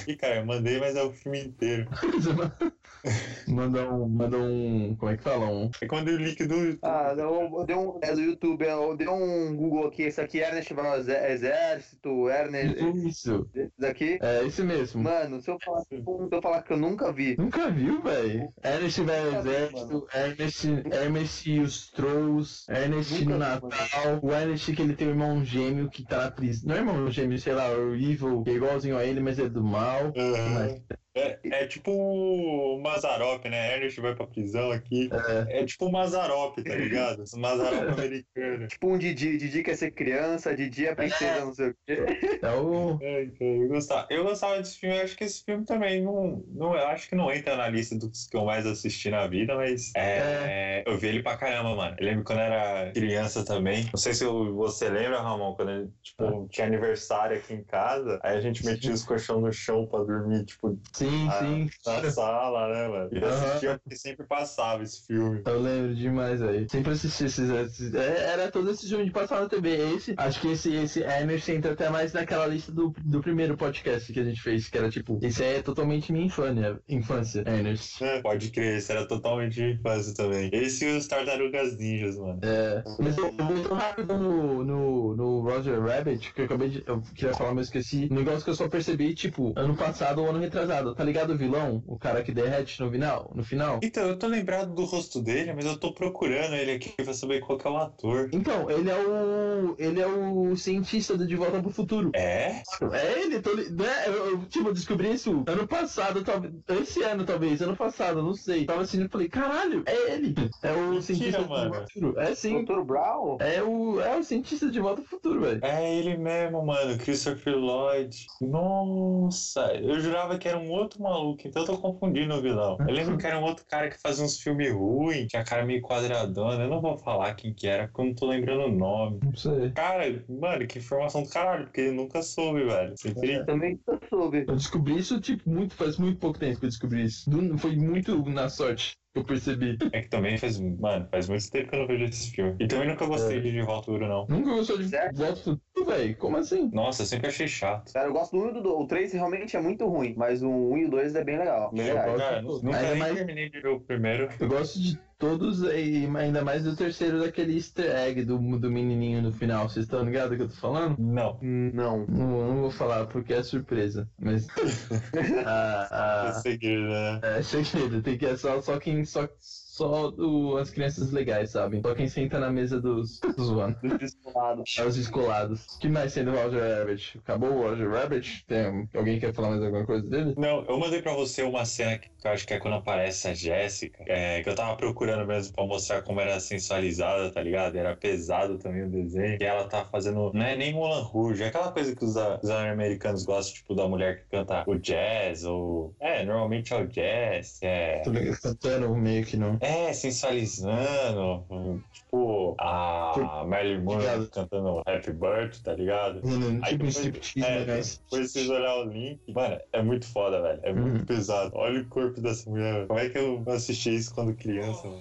[0.07, 1.89] Ih, cara, eu mandei, mas é o filme inteiro.
[3.49, 4.09] Manda um.
[4.09, 4.84] Manda um.
[4.95, 5.47] Como é que fala?
[5.47, 5.71] Um.
[5.81, 6.79] É quando eu líquido.
[6.83, 7.99] Ah, eu, dei um.
[8.03, 10.03] É do YouTube, eu dei um Google aqui.
[10.03, 12.77] Esse aqui, Ernest vai ao exé- Exército, Ernest.
[13.07, 13.49] Isso.
[13.55, 14.19] Esse daqui.
[14.21, 15.03] É esse mesmo.
[15.03, 17.37] Mano, se eu, falar, se eu falar que eu nunca vi.
[17.39, 18.53] Nunca viu, velho?
[18.63, 24.83] Ernest vi, exército, Ernest, Ernest e os Trolls, Ernest no vi, Natal, o Ernest que
[24.83, 26.69] ele tem um irmão gêmeo que tá na prisão.
[26.69, 29.49] Não é irmão gêmeo, sei lá, o Evil, que é igualzinho a ele, mas é
[29.49, 30.13] do mal.
[30.17, 30.77] Aham.
[31.17, 33.77] É, é tipo o Mazarop, né?
[33.77, 35.09] Ernest vai pra prisão aqui.
[35.49, 37.25] É, tipo o Mazarop, tá ligado?
[37.35, 38.69] O Mazarop americano.
[38.69, 39.37] Tipo um Didi.
[39.37, 42.39] Didi quer ser criança, Didi é princesa, não sei o quê.
[42.43, 42.99] É o.
[43.01, 44.07] É, então, eu gostava.
[44.11, 46.75] Eu gostava desse filme, eu acho que esse filme também não, não.
[46.77, 49.93] Eu acho que não entra na lista dos que eu mais assisti na vida, mas
[49.97, 51.97] é, eu vi ele pra caramba, mano.
[51.99, 53.85] Eu lembro quando eu era criança também.
[53.85, 58.37] Não sei se você lembra, Ramon, quando ele, tipo, tinha aniversário aqui em casa, aí
[58.37, 61.71] a gente metia os colchão no chão pra dormir, tipo, Sim, Ah, sim.
[61.87, 63.09] na sala, né, mano?
[63.13, 63.45] E eu Aham.
[63.47, 65.43] assistia porque sempre passava esse filme.
[65.47, 66.67] Eu lembro demais aí.
[66.69, 67.51] Sempre assisti esses.
[67.51, 69.95] esses- é, era todo esse filme de passar na TV.
[69.95, 74.13] Esse, acho que esse, esse Ernest entra até mais naquela lista do, do primeiro podcast
[74.13, 78.03] que a gente fez, que era tipo, esse aí é totalmente minha infância, infância, Ernest.
[78.05, 80.51] É, pode crer, esse era totalmente de infância também.
[80.53, 82.41] Esse e os Tartarugas Ninjas, mano.
[82.43, 86.69] É, mas eu eu vou tão rápido no, no, no Roger Rabbit que eu acabei
[86.69, 86.83] de.
[86.87, 88.09] Eu queria falar, mas esqueci.
[88.11, 90.94] Um negócio que eu só percebi, tipo, ano passado ou ano retrasado.
[90.97, 91.83] Tá ligado o vilão?
[91.87, 93.31] O cara que derrete no final?
[93.35, 93.81] No final?
[93.83, 97.41] Então, eu tô lembrado do rosto dele, mas eu tô procurando ele aqui pra saber
[97.41, 98.29] qual que é o ator.
[98.33, 99.75] Então, ele é o.
[99.79, 102.11] Ele é o cientista do De Volta pro Futuro.
[102.15, 102.63] É?
[102.93, 104.07] É ele, tô, li- né?
[104.07, 106.53] Eu, eu, tipo, descobri isso ano passado, talvez.
[106.69, 108.65] Esse ano, talvez, ano passado, não sei.
[108.67, 110.35] Tava assistindo e falei, caralho, é ele.
[110.63, 111.75] É o Mentira, cientista do mano.
[111.75, 112.19] futuro.
[112.21, 112.65] É sim.
[112.65, 112.83] Dr.
[112.83, 113.39] Brown?
[113.41, 115.61] É o, é o cientista de volta pro futuro, velho.
[115.65, 118.27] É ele mesmo, mano, Christopher Lloyd.
[118.41, 122.77] Nossa, eu jurava que era um outro maluco, então eu tô confundindo o vilão.
[122.81, 125.65] Eu lembro que era um outro cara que fazia uns filmes ruins, tinha a cara
[125.65, 126.65] meio quadradona.
[126.65, 129.21] Eu não vou falar quem que era, porque eu não tô lembrando o nome.
[129.23, 129.71] Não sei.
[129.73, 132.95] Cara, mano, que informação do caralho, porque ele nunca soube, velho.
[132.97, 134.45] Sempre Também eu soube.
[134.47, 137.31] Eu descobri isso, tipo, muito, faz muito pouco tempo que eu descobri isso.
[137.59, 139.79] Foi muito na sorte eu percebi.
[139.93, 142.57] É que também faz, mano, faz muito tempo que eu não vejo esse filme.
[142.59, 143.41] E também nunca gostei É.
[143.41, 144.27] de De Volta Futuro, não.
[144.29, 145.17] Nunca gostou de Certo.
[145.17, 146.17] volta futuro, velho?
[146.17, 146.71] Como assim?
[146.73, 147.93] Nossa, eu sempre achei chato.
[147.93, 148.81] Cara, eu gosto do 1 e do 2.
[148.81, 151.71] O 3 realmente é muito ruim, mas o 1 e o 2 é bem legal.
[151.73, 152.17] Bem legal.
[152.17, 154.29] Cara, nunca nem mais- terminei de ver o primeiro.
[154.41, 159.23] Eu gosto de todos, e ainda mais do terceiro daquele easter egg do, do menininho
[159.23, 159.67] no final.
[159.67, 160.99] Vocês estão ligados do que eu tô falando?
[160.99, 161.39] Não.
[161.41, 162.05] Não.
[162.07, 164.07] Não, não vou falar porque é surpresa.
[164.19, 164.47] Mas.
[165.47, 165.89] ah,
[166.25, 167.21] É ah, segredo, né?
[167.23, 169.03] é segredo, tem que é só, só quem.
[169.07, 169.27] Só,
[169.75, 171.83] só o- as crianças legais, sabem?
[171.85, 173.19] Só quem senta na mesa dos.
[173.19, 173.77] dos zoando.
[173.83, 174.75] Dos descolados.
[174.79, 175.67] É os descolados.
[175.75, 177.19] O que mais tem do Roger Rabbit?
[177.19, 178.45] Acabou o Roger Rabbit?
[178.47, 180.35] Tem, alguém quer falar mais alguma coisa dele?
[180.39, 183.35] Não, eu mandei pra você uma cena que eu acho que é quando aparece a
[183.35, 187.77] Jéssica, é, que eu tava procurando mesmo pra mostrar como era sensualizada, tá ligado?
[187.77, 189.39] Era pesado também o desenho.
[189.41, 192.51] E ela tá fazendo, não é nem Moulin Rouge, é aquela coisa que os, os
[192.51, 195.95] americanos gostam, tipo, da mulher que canta o jazz, ou...
[195.99, 198.03] É, normalmente é o jazz, é...
[198.03, 199.59] Tô ligado, cantando meio que não.
[199.65, 201.45] É, sensualizando,
[201.93, 206.21] tipo, a Marilyn Monroe cantando Happy Birthday, tá ligado?
[206.25, 207.81] Aí Tipo um depois- striptease, é, né?
[207.81, 210.61] Depois vocês olhar o link, mano, é muito foda, velho.
[210.63, 211.07] É muito Uhum.
[211.07, 211.51] pesado.
[211.55, 212.87] Olha o corpo dessa mulher.
[212.87, 215.01] Como é que eu assisti isso quando criança, mano?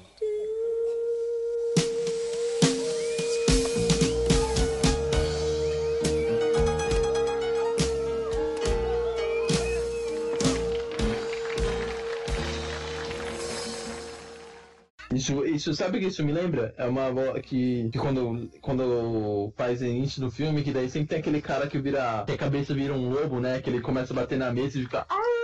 [15.24, 16.74] Isso, isso, sabe que isso me lembra?
[16.78, 21.20] É uma avó que, que quando, quando faz início do filme, que daí sempre tem
[21.20, 22.26] aquele cara que vira.
[22.26, 23.62] que a cabeça vira um lobo, né?
[23.62, 25.06] Que ele começa a bater na mesa e fica.
[25.10, 25.43] "Ah!"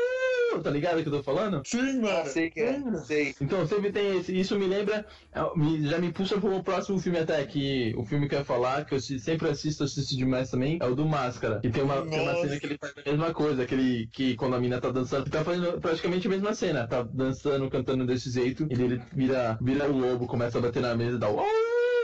[0.63, 1.61] Tá ligado o que eu tô falando?
[1.65, 2.25] Sim, mano.
[2.25, 3.35] Sei que é, sei.
[3.39, 5.41] Então sempre tem esse, isso me lembra, é,
[5.87, 8.95] já me puxa pro próximo filme até, que o filme que eu ia falar, que
[8.95, 11.59] eu sempre assisto, assisto demais também, é o do Máscara.
[11.59, 14.55] Que tem uma, tem uma cena que ele faz a mesma coisa, aquele que quando
[14.55, 18.31] a mina tá dançando, ele tá fazendo praticamente a mesma cena, tá dançando, cantando desse
[18.31, 21.39] jeito, e ele vira, vira o lobo, começa a bater na mesa e dá o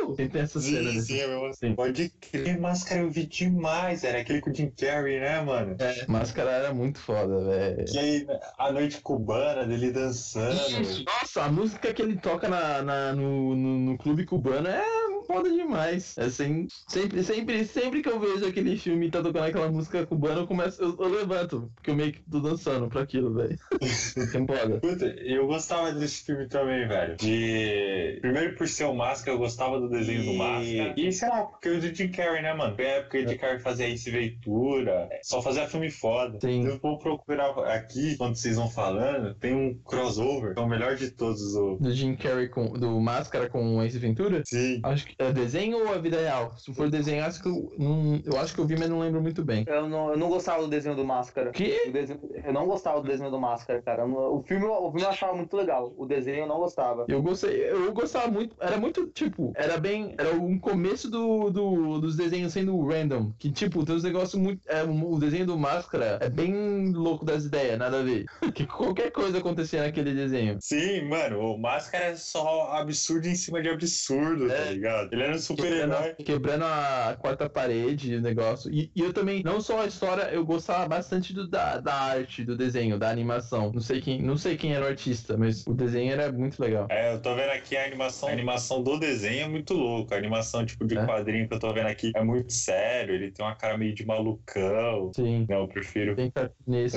[0.10, 1.54] Sempre tem essa cena Sim, sim.
[1.54, 1.76] Sim.
[1.76, 4.04] Pode crer, máscara eu vi demais.
[4.04, 5.76] Era aquele com o Jim Carrey, né, mano?
[5.80, 7.86] É, Máscara era muito foda, velho.
[7.86, 10.54] Que aí, a noite cubana dele dançando.
[10.82, 11.04] Isso.
[11.06, 14.84] Nossa, a música que ele toca na, na- no, no, no clube cubano é
[15.26, 16.18] foda demais.
[16.18, 20.06] É sem- sempre, sempre, sempre que eu vejo aquele filme e tá tocando aquela música
[20.06, 23.58] cubana, eu começo, eu, eu levanto, porque eu meio que tô dançando pra aquilo, velho.
[24.48, 24.80] Foda.
[24.80, 27.16] Puta, eu gostava desse filme também, velho.
[27.18, 28.18] De.
[28.22, 30.94] Primeiro por ser o Máscara, eu gostava do desenho do E- Máscara.
[30.98, 32.76] E sei lá, porque o do Jim Carrey, né, mano?
[32.76, 35.10] Foi a época que o Jim Carrey fazia Ace Ventura.
[35.24, 36.40] Só fazia filme foda.
[36.42, 36.66] Sim.
[36.66, 40.96] Eu vou procurar aqui, quando vocês vão falando, tem um crossover, que é o melhor
[40.96, 41.56] de todos.
[41.56, 41.78] O...
[41.80, 42.74] Do Jim Carrey com.
[42.74, 44.42] Do Máscara com Ace Ventura?
[44.46, 44.80] Sim.
[44.84, 46.54] Acho que é desenho ou é vida real?
[46.58, 49.22] Se for desenho, acho que eu, não, eu acho que eu vi, mas não lembro
[49.22, 49.64] muito bem.
[49.68, 51.52] Eu não, eu não gostava do desenho do Máscara.
[51.52, 51.88] Que?
[51.88, 54.06] O desenho- eu não gostava do desenho do Máscara, cara.
[54.06, 55.94] O filme, o filme eu achava muito legal.
[55.98, 57.06] O desenho eu não gostava.
[57.08, 62.00] Eu gostei, eu gostava muito, era muito, tipo, era bem, era um começo do, do-
[62.00, 66.18] dos desenhos sendo random, que, tipo, tem uns negócios muito, é, o desenho do Máscara
[66.22, 70.58] é bem louco das ideias, nada a ver, que qualquer coisa acontecia naquele desenho.
[70.62, 74.74] Sim, mano, o Máscara é só absurdo em cima de absurdo, tá É.
[75.06, 75.14] ligado?
[75.14, 76.14] Ele era um super-herói.
[76.16, 78.72] Quebrando, a quarta parede, o negócio.
[78.72, 82.44] E, e eu também, não só a história, eu gostava bastante do, da, da arte,
[82.44, 83.72] do desenho, da animação.
[83.72, 86.88] Não sei quem, não sei quem era o artista, mas o desenho era muito legal.
[86.90, 88.30] É, eu tô vendo aqui a animação.
[88.30, 90.16] A animação do desenho é muito louca.
[90.16, 91.06] A animação, tipo, de É.
[91.06, 93.16] quadrinho que eu tô vendo aqui é muito sério.
[93.16, 95.12] Ele tem uma cara meio de malucão.
[95.16, 96.16] Sim, Não, eu prefiro.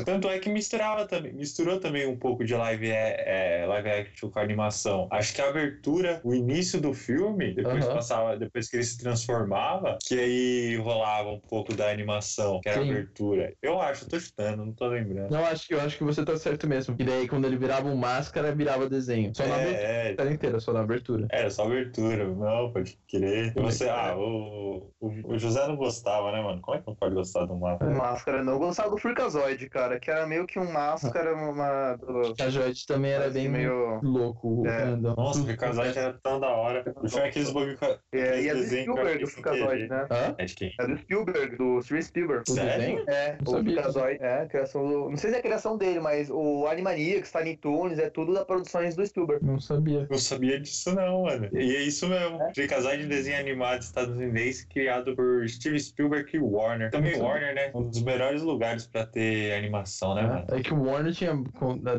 [0.04, 4.30] Tanto é que misturava também, misturou também um pouco de live, é, é, live action
[4.30, 5.08] com animação.
[5.10, 7.94] Acho que a abertura, o início do filme, depois Aham.
[7.98, 12.82] Passava, depois que ele se transformava, que aí rolava um pouco da animação, que era
[12.82, 12.88] Sim.
[12.88, 13.52] a abertura.
[13.62, 15.30] Eu acho, eu tô chutando, não tô lembrando.
[15.30, 16.94] Não, acho que eu acho que você tá certo mesmo.
[16.98, 19.32] E daí quando ele virava um máscara, virava desenho.
[19.34, 21.26] Só na abertura É, é, inteira, só na abertura.
[21.30, 23.52] era só abertura, não, pode querer.
[23.56, 26.60] E você, ah, o, o, o José não gostava, né, mano?
[26.62, 27.54] Como é que não pode gostar do?
[27.54, 27.60] O
[27.96, 28.54] Máscara não.
[28.54, 31.96] Eu gostava do Freakazoid, cara, que era meio que um Máscara, uma.
[31.96, 34.00] do- A Joyce também era bem meio.
[34.02, 34.66] louco.
[34.66, 34.78] É.
[34.86, 35.14] grandão.
[35.16, 36.84] Nossa, o Ricazade era tão da hora.
[37.02, 37.76] O filme é aqueles bagulho
[38.12, 40.06] É, e é do Spielberg, o Freakazoid, né?
[40.10, 40.34] Hã?
[40.38, 40.74] É de quem?
[40.80, 42.50] É do Spielberg, do Steven Spielberg.
[42.50, 43.04] Sério?
[43.08, 43.64] É, Não o.
[43.64, 45.10] Freakazoid, é, criação do...
[45.10, 48.44] Não sei se é a criação dele, mas o Animaniacs, Tiny Toons, é tudo da
[48.44, 49.44] produções do Spielberg.
[49.44, 50.06] Não sabia.
[50.10, 51.48] Não sabia disso não, mano.
[51.52, 52.42] E é isso mesmo.
[52.42, 52.54] É?
[52.54, 56.90] Freakazoid de desenho animado estadunidense criado por Steve Spielberg e Warner.
[56.90, 57.20] Também.
[57.20, 57.70] Warner, né?
[57.74, 60.44] Um dos melhores lugares pra ter animação, né, mano?
[60.50, 61.32] É que o Warner tinha,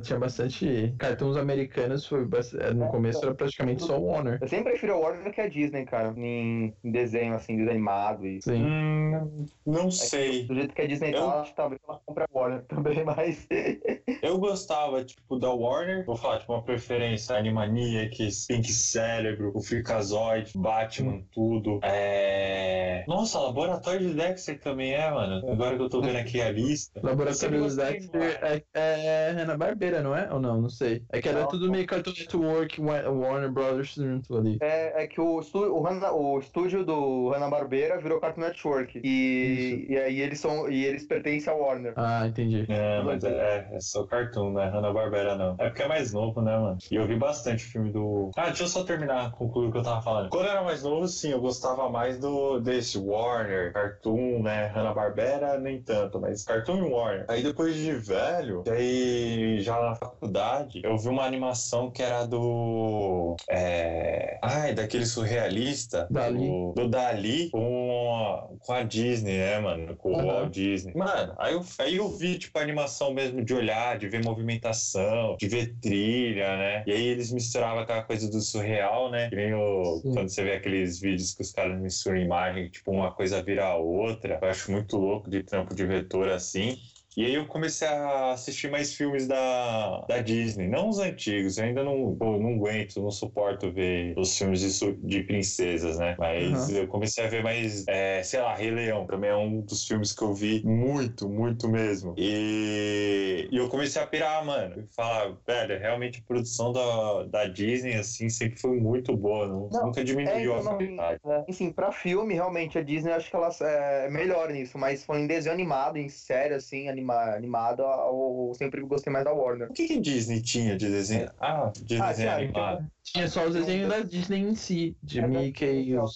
[0.01, 4.37] tinha bastante cartões americanos, foi bast- é, no começo era praticamente só o Warner.
[4.41, 8.41] Eu sempre prefiro a Warner que a Disney, cara, em, em desenho, assim, desanimado e...
[8.41, 8.63] Sim.
[8.63, 10.45] Hum, não sei.
[10.45, 13.03] Do jeito que a Disney Eu- tá, acho que talvez ela compre a Warner também,
[13.03, 13.47] mas...
[14.21, 16.05] Eu gostava, tipo, da Warner.
[16.05, 17.35] Vou falar, tipo, uma preferência.
[17.37, 21.79] Animaniacs, Pink Cérebro, o Freakazoid, Batman, tudo.
[21.83, 23.03] É...
[23.07, 25.49] Nossa, Laboratório de Dexter também é, mano.
[25.51, 26.99] Agora que eu tô vendo aqui a lista.
[27.03, 28.33] Laboratório gostei, Dexter mano.
[28.41, 30.31] é, é Hanna Barbera, não é?
[30.31, 30.61] Ou não?
[30.61, 31.03] Não sei.
[31.11, 31.47] É que era Não.
[31.47, 34.57] tudo meio Cartoon Network, Wa- Warner Brothers junto ali.
[34.61, 38.99] É, é que o, o, Hanna- o estúdio do Hanna-Barbera virou Cartoon Network.
[39.03, 41.93] E, e aí eles são e eles pertencem à Warner.
[41.95, 42.65] Ah, entendi.
[42.69, 44.65] É, mas é, é só cartoon, né?
[44.65, 45.55] Hanna-Barbera não.
[45.57, 46.77] É porque é mais novo, né, mano?
[46.91, 48.31] E eu vi bastante filme do.
[48.35, 50.29] Ah, deixa eu só terminar, concluir o que eu tava falando.
[50.29, 54.67] Quando eu era mais novo, sim, eu gostava mais do desse Warner, Cartoon, né?
[54.67, 57.25] Hanna-Barbera, nem tanto, mas Cartoon e Warner.
[57.27, 63.35] Aí depois de velho, daí já na faculdade, eu vi uma animação que era do.
[63.49, 64.37] É.
[64.41, 65.05] Ai, daquele
[65.49, 66.07] surrealista.
[66.09, 66.47] Dali.
[66.47, 69.95] Do, do Dali com a, com a Disney, né, mano?
[69.95, 70.25] Com o Aham.
[70.25, 70.93] Walt Disney.
[70.95, 75.35] Mano, aí eu, aí eu vi, tipo, a animação mesmo de olhar, de ver movimentação,
[75.37, 76.83] de ver trilha, né?
[76.85, 79.29] E aí eles misturavam aquela coisa do surreal, né?
[79.29, 80.13] Que nem o, Sim.
[80.13, 83.75] quando você vê aqueles vídeos que os caras misturam imagem, tipo, uma coisa vira a
[83.75, 84.39] outra.
[84.41, 86.77] Eu acho muito louco de trampo de vetor assim.
[87.17, 91.65] E aí eu comecei a assistir mais filmes da, da Disney, não os antigos, eu
[91.65, 96.15] ainda não, pô, não aguento, não suporto ver os filmes de, de princesas, né?
[96.19, 99.85] Mas eu comecei a ver mais, é, sei lá, Rei Leão, também é um dos
[99.87, 102.13] filmes que eu vi muito, muito mesmo.
[102.17, 107.45] E, e eu comecei a pirar, mano, e falar, velho, realmente a produção da, da
[107.45, 111.19] Disney, assim, sempre foi muito boa, não- Não, nunca É, diminuiu então, a qualidade.
[111.25, 115.19] é, enfim, pra filme, realmente, a Disney, acho que ela é melhor nisso, mas foi
[115.19, 119.69] em desenho animado, em série, assim, anima, animada, eu sempre gostei mais da Warner.
[119.69, 121.29] O que, que Disney tinha de desenho?
[121.39, 122.91] Ah, de Ah, desenho tinha, animado.
[123.03, 126.13] Tinha só os desenhos da Disney em si, de É, Mickey, os.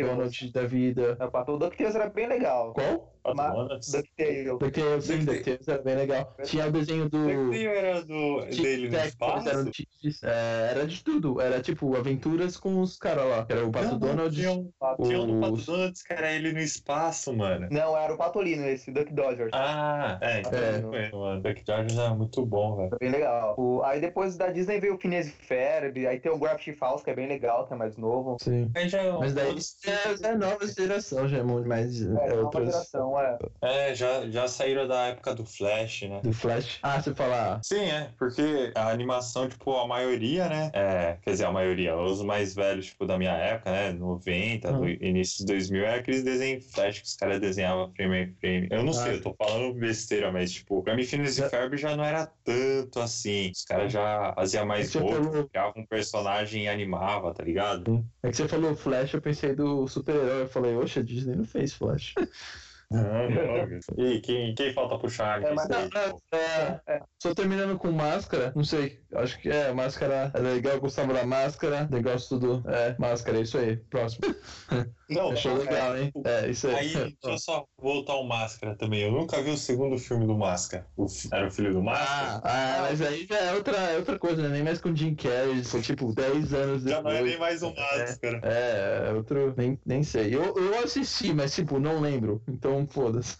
[0.00, 1.18] Donald da vida.
[1.20, 2.72] É, O DuckTales era bem legal.
[2.74, 3.13] Qual?
[3.24, 3.80] Pato Ma- Donald.
[3.90, 4.58] DuckTales.
[4.58, 6.36] DuckTales, sim, DuckTales era bem legal.
[6.44, 7.18] Tinha o desenho do...
[7.26, 9.70] DuckTales era do, dele no espaço?
[9.70, 11.40] tigres, é, era de tudo.
[11.40, 13.46] Era tipo aventuras com os caras lá.
[13.48, 14.36] Era o Pato Não, Donald.
[14.36, 14.70] Tinha um,
[15.02, 17.66] tinha um do Pato os- Donald, que era ele no espaço, mano.
[17.70, 19.50] Não, era o Patolino esse, Duck Dodgers.
[19.54, 20.80] Ah, é, então É.
[20.82, 21.40] conheço, mano.
[21.42, 22.88] Duck Dodgers era muito bom, velho.
[22.88, 23.54] Era Bem legal.
[23.58, 27.02] O- aí depois da Disney veio o Phineas e Ferb, aí tem o Gravity Falls,
[27.02, 28.36] que é bem legal, que é mais novo.
[28.40, 28.70] Sim.
[28.86, 29.56] Já, Mas daí
[29.86, 32.02] é, é nova geração, já é muito mais.
[32.02, 32.74] É, É, nova outras.
[33.20, 33.90] Geração, é.
[33.90, 36.20] É, já, já saíram da época do Flash, né?
[36.22, 36.78] Do Flash.
[36.82, 37.60] Ah, você fala.
[37.62, 40.70] Sim, é, porque a animação, tipo, a maioria, né?
[40.72, 43.92] É, quer dizer, a maioria, os mais velhos, tipo, da minha época, né?
[43.92, 48.40] 90, do início de 2000, era aqueles desenhos flash que os caras desenhavam frame a
[48.40, 48.68] frame.
[48.70, 51.76] Eu não Ah, sei, eu tô falando besteira, mas, tipo, pra mim, Phineas e Ferb
[51.76, 53.50] já não era tanto assim.
[53.50, 58.04] Os caras já faziam mais Você roupa, falou- criavam um personagem e animava, tá ligado?
[58.22, 60.42] É que você falou Flash, eu pensei do super-herói.
[60.42, 62.14] Eu falei, oxe, a Disney não fez Flash.
[62.94, 63.64] Não, não.
[63.98, 66.22] E quem, quem falta puxar É, mas tipo?
[66.32, 71.12] É, só terminando com máscara, não sei, acho que é, máscara é legal, eu gostava
[71.12, 74.34] da máscara, negócio tudo, é, máscara, é isso aí, próximo.
[75.10, 76.12] Não, Achou é, legal, hein?
[76.24, 76.76] É, isso aí.
[76.76, 79.02] Aí, deixa eu só voltar ao Máscara também.
[79.02, 80.86] Eu nunca vi o segundo filme do Máscara.
[80.96, 82.40] O era o filho do Ah, Máscara?
[82.44, 84.48] ah, mas aí já é outra, é outra coisa, né?
[84.48, 87.04] Nem mais com Jim Carrey, foi tipo 10 anos Já depois.
[87.04, 88.40] não é nem mais um Máscara.
[88.42, 90.34] É, é outro, nem, nem sei.
[90.34, 93.36] Eu, eu assisti, mas tipo, não lembro, então foda-se.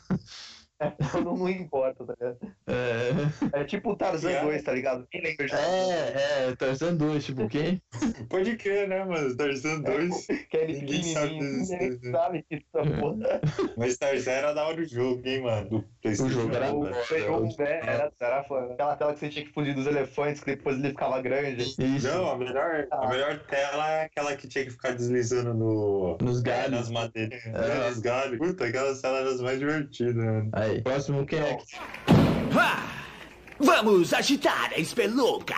[1.01, 2.39] Então não, não importa, tá ligado?
[2.67, 4.49] É, É tipo o Tarzan Yeah.
[4.51, 5.07] 2, tá ligado?
[5.11, 7.81] Quem lembra de é, é, Tarzan 2, tipo, quem?
[8.29, 9.37] Pode crer, né, mano?
[9.37, 10.27] Tarzan 2.
[10.51, 13.41] Que é ele Ninguém sabe ninguém sabe que essa porra.
[13.77, 15.69] Mas Tarzan era da hora do jogo, hein, mano?
[15.69, 16.31] Do PlayStation.
[16.31, 16.73] O jogo era né?
[16.73, 16.93] O bom.
[17.19, 18.73] jogo é, era, era foda.
[18.73, 21.63] aquela tela que você tinha que fugir dos elefantes, que depois ele ficava grande.
[21.63, 26.17] Isso, Não, a melhor, a melhor tela é aquela que tinha que ficar deslizando no.
[26.21, 26.71] nos É, galhos.
[26.71, 27.45] nas madeiras.
[27.47, 27.49] É.
[27.51, 28.39] É, nas galhos.
[28.39, 30.51] Puta, aquelas cenas eram as mais divertidas, mano.
[30.53, 31.59] Aí, próximo quem é?
[32.57, 32.87] Ah,
[33.59, 35.55] vamos agitar a espelunca.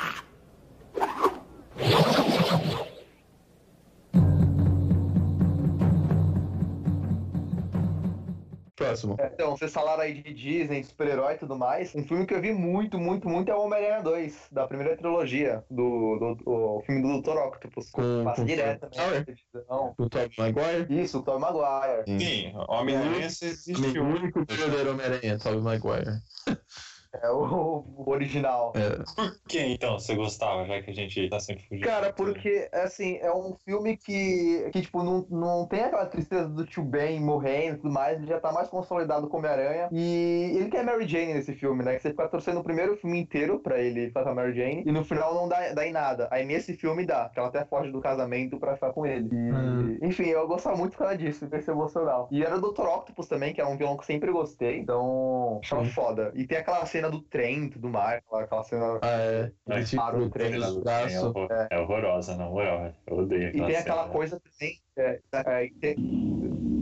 [8.75, 9.17] Próximo.
[9.19, 11.95] Então, vocês falaram aí de Disney, super-herói e tudo mais.
[11.95, 15.65] Um filme que eu vi muito, muito, muito é o Homem-Aranha 2, da primeira trilogia,
[15.71, 17.39] do, do, o filme do Dr.
[17.39, 17.91] Octopus.
[17.91, 19.25] Com- Passa com direto Miller?
[19.25, 19.95] televisão.
[19.99, 20.87] O Tom Maguire?
[21.03, 22.05] Isso, o Tom Maguire.
[22.21, 24.05] Sim, Homem-Aranha você O existiu.
[24.05, 26.11] único verdadeiro Homem-Aranha, Tobey Maguire.
[27.23, 28.73] É o, o original.
[28.75, 29.03] É.
[29.15, 31.87] Por que então você gostava, já que a gente tá sempre fugindo?
[31.87, 36.65] Cara, porque, assim, é um filme que, que tipo, não, não tem aquela tristeza do
[36.65, 39.89] tio Ben morrendo e tudo mais, ele já tá mais consolidado como Homem-Aranha.
[39.93, 41.97] E ele quer Mary Jane nesse filme, né?
[41.97, 44.83] Que você fica torcendo o primeiro filme inteiro pra ele ficar com a Mary Jane,
[44.87, 46.29] e no final não dá, dá em nada.
[46.31, 49.29] Aí nesse filme dá, que ela até foge do casamento pra ficar com ele.
[49.33, 49.99] E, Hum.
[50.03, 52.29] Enfim, eu gostava muito por causa disso, desse emocional.
[52.31, 52.83] E era o Dr.
[52.83, 55.91] Octopus também, que é um vilão que eu sempre gostei, então achava Sim.
[55.91, 56.33] foda.
[56.35, 58.99] E tem aquela cena do trem e tudo mais, aquela cena.
[59.03, 59.53] Ah, é.
[59.69, 62.95] É, Ele tipo, para o trem os É, é horrorosa, na moral.
[63.07, 64.13] Eu odeio E aquela tem aquela cena.
[64.13, 64.81] coisa também.
[64.99, 65.99] é, é, e tem-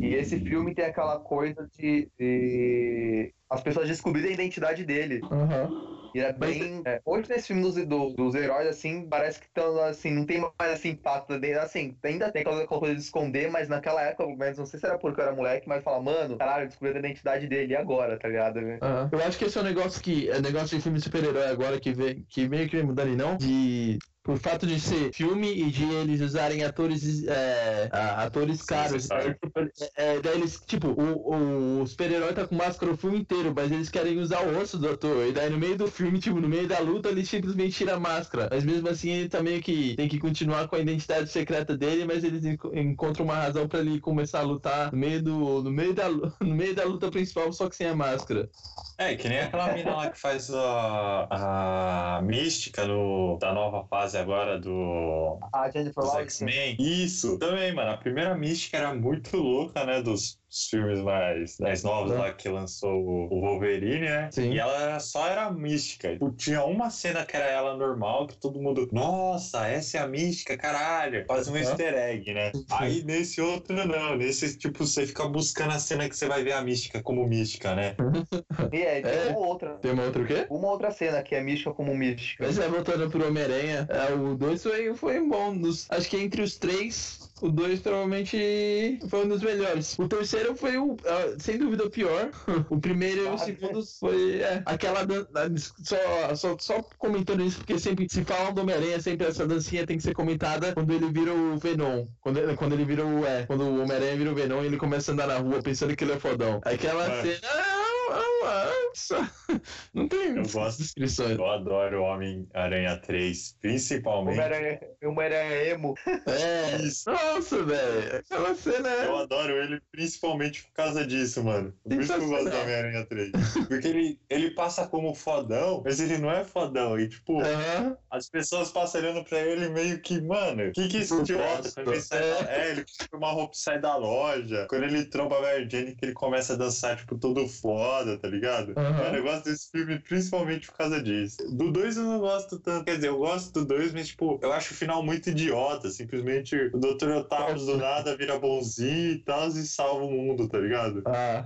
[0.01, 5.21] e esse filme tem aquela coisa de, de as pessoas descobrirem a identidade dele.
[5.31, 5.75] Aham.
[6.15, 6.83] E é bem.
[6.87, 10.41] é, hoje nesse filme dos, do- dos heróis, assim, parece que estão assim, não tem
[10.41, 11.59] mais assim, impacto dele.
[11.59, 14.99] Assim, ainda tem aquela coisa de esconder, mas naquela época, mas não sei se era
[14.99, 18.61] porque eu era moleque, mas fala, mano, caralho, descobri a identidade dele agora, tá ligado?
[18.81, 19.09] Aham.
[19.13, 20.29] Eu acho que esse é um negócio que.
[20.29, 23.17] É negócio de filme de super-herói agora que, vem, que meio que vem mudando e
[23.17, 23.37] não.
[23.37, 23.99] De.
[24.25, 29.11] Por fato de ser filme e de eles usarem atores é, atores caros.
[29.11, 29.53] Aí, tipo,
[29.97, 33.91] é, daí eles, tipo, o, o super-herói tá com máscara o filme inteiro, mas eles
[33.91, 35.27] querem usar o osso do ator.
[35.27, 38.01] E daí no meio do filme, tipo, no meio da luta, ele simplesmente tira a
[38.01, 38.49] máscara.
[38.51, 42.07] Mas mesmo assim ele tá meio que tem que continuar com a identidade secreta dele,
[42.07, 45.63] mas eles enco- encontram uma razão pra ele começar a lutar no meio do.
[45.63, 46.09] no meio da,
[46.41, 48.51] no meio da luta principal, só que sem a máscara.
[48.97, 54.14] É, que nem aquela mina lá que faz a, a mística no, da nova fase
[54.17, 56.45] agora do, A Jennifer Lawrence.
[56.45, 56.77] X-Men.
[56.79, 57.91] Isso, também, mano.
[57.93, 60.03] A primeira mística era muito louca, né?
[60.03, 62.19] Dos, dos filmes mais, mais novos Uhum.
[62.19, 64.31] lá que lançou o, Wolverine, né?
[64.31, 64.53] Sim.
[64.53, 66.13] E ela era- só era mística.
[66.13, 70.07] Tipo, tinha uma cena que era ela normal, que todo mundo, nossa, essa é a
[70.07, 71.25] mística, caralho.
[71.27, 71.59] Faz um Uhum.
[71.59, 72.53] easter egg, né?
[72.71, 74.17] Aí nesse outro, não.
[74.17, 77.75] Nesse, tipo, você fica buscando a cena que você vai ver a mística como mística,
[77.75, 77.97] né?
[78.73, 79.27] E é, tem É.
[79.31, 79.71] uma outra.
[79.79, 80.47] Tem uma outra o quê?
[80.49, 82.45] Uma outra cena que é mística como mística.
[82.47, 85.57] Mas é voltando pro Homem-Aranha, é, o 2 foi, foi bom.
[85.57, 89.99] Dos, acho que entre os três, o 2 provavelmente foi um dos melhores.
[89.99, 92.31] O terceiro foi o, ah, sem dúvida, o pior.
[92.71, 97.43] O primeiro e o Ah, segundo foi é, aquela dan- a- só, só, só comentando
[97.45, 100.93] isso, porque sempre se falam do Homem-Aranha, sempre essa dancinha tem que ser comentada quando
[100.93, 102.07] ele vira o Venom.
[102.21, 103.25] Quando, ele- quando ele vira o.
[103.27, 105.95] É, quando o Homem-Aranha vira o Venom e ele começa a andar na rua pensando
[105.97, 106.61] que ele é fodão.
[106.65, 107.23] Aquela Mano.
[107.23, 107.39] cena.
[107.45, 108.74] ah, ah, ah,
[109.93, 110.79] Não tem Eu gosto.
[110.79, 111.39] descrições.
[111.39, 114.35] Eu adoro Homem-Aranha 3, principalmente.
[114.39, 115.95] Homem-Aranha Homem-Aranha emo.
[116.27, 117.11] É, Isso.
[117.11, 118.17] nossa, velho.
[118.17, 119.07] Aquela cena é.
[119.07, 121.75] Eu adoro ele principalmente por causa disso, mano.
[121.83, 123.31] Por isso que eu gosto do Homem-Aranha 3.
[123.69, 126.99] Porque ele, ele passa como fodão, mas ele não é fodão.
[126.99, 127.97] E, tipo, Aham.
[128.11, 131.71] as pessoas passam olhando pra ele meio que, mano, que que é esse idiota?
[131.73, 134.67] Quando ele sai da, é, ele uma roupa e sai da loja.
[134.69, 138.29] Quando ele tromba a Mary Jane, que ele começa a dançar, tipo, todo foda, tá
[138.29, 138.75] ligado?
[138.85, 139.03] Aham.
[139.05, 141.37] Mano, eu gosto desse filme principalmente por causa disso.
[141.57, 142.85] Do 2 eu não gosto tanto.
[142.85, 145.91] Quer dizer, eu gosto do 2, mas, tipo, eu acho o final muito idiota.
[145.91, 147.11] Simplesmente o Dr.
[147.17, 151.03] Otávio do nada vira bonzinho e tal e salva o mundo, tá ligado?
[151.07, 151.45] Ah,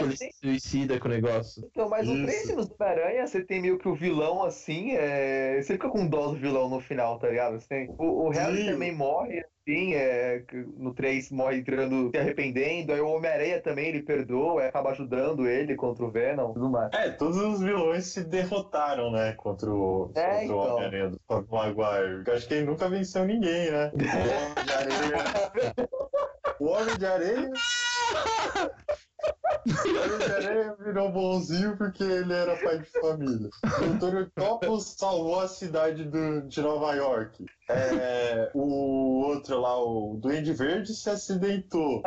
[0.00, 1.64] ele tem- se suicida com o negócio.
[1.64, 2.16] Então, mas Isso.
[2.16, 5.60] no 3 filmes do Homem-Aranha, você tem meio que o vilão assim, é...
[5.60, 7.58] você fica com dó do vilão no final, tá ligado?
[7.58, 7.90] Você tem...
[7.98, 10.42] O, o Harry também morre, assim, é...
[10.76, 15.76] no 3 morre virando, se arrependendo, aí o Homem-Aranha também ele perdoa, acaba ajudando ele
[15.76, 16.92] contra o Venom tudo mais.
[16.92, 20.74] É, todos os vilões se derrotaram, né, contra o, É, contra o então.
[20.76, 22.16] Homem-Aranha do Maguire.
[22.16, 23.92] Porque acho que ele nunca venceu ninguém, né?
[24.00, 24.26] O
[24.58, 25.84] Homem de Areia.
[26.60, 27.50] O Homem de Areia.
[29.66, 33.50] O Areia virou bonzinho porque ele era pai de família.
[33.64, 34.22] O Dr.
[34.22, 37.44] Octopus salvou a cidade do, de Nova York.
[37.68, 42.02] É, o outro lá, o Duende Verde, se acidentou.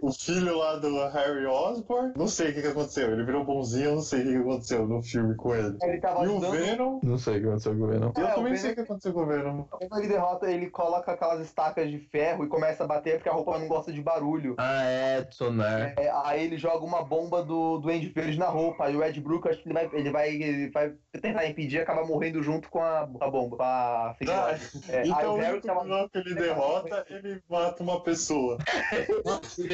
[0.00, 3.12] O, o filho lá do Harry Osborn, não sei o que, que aconteceu.
[3.12, 5.76] Ele virou bonzinho, eu não sei o que, que aconteceu no filme com ele.
[5.82, 6.50] Ele tava E o ajudando.
[6.52, 8.12] Venom, Não sei o que aconteceu com o Venom.
[8.16, 9.62] eu É, também não sei o que aconteceu com o Venom.
[9.70, 13.32] Quando ele derrota, ele coloca aquelas estacas de ferro e começa a bater porque a
[13.32, 14.54] roupa não gosta de barulho.
[14.58, 15.87] Ah, é, sonar.
[15.96, 18.84] É, aí ele joga uma bomba do Duende Verde na roupa.
[18.86, 21.80] Aí o Ed Brook, acho que ele vai, ele vai, ele vai tentar impedir e
[21.80, 24.58] acaba morrendo junto com a, a bomba, a Ah,
[24.88, 28.58] É, então o o Harry tava- que ele derrota, ele mata uma pessoa.
[28.92, 29.66] Isso.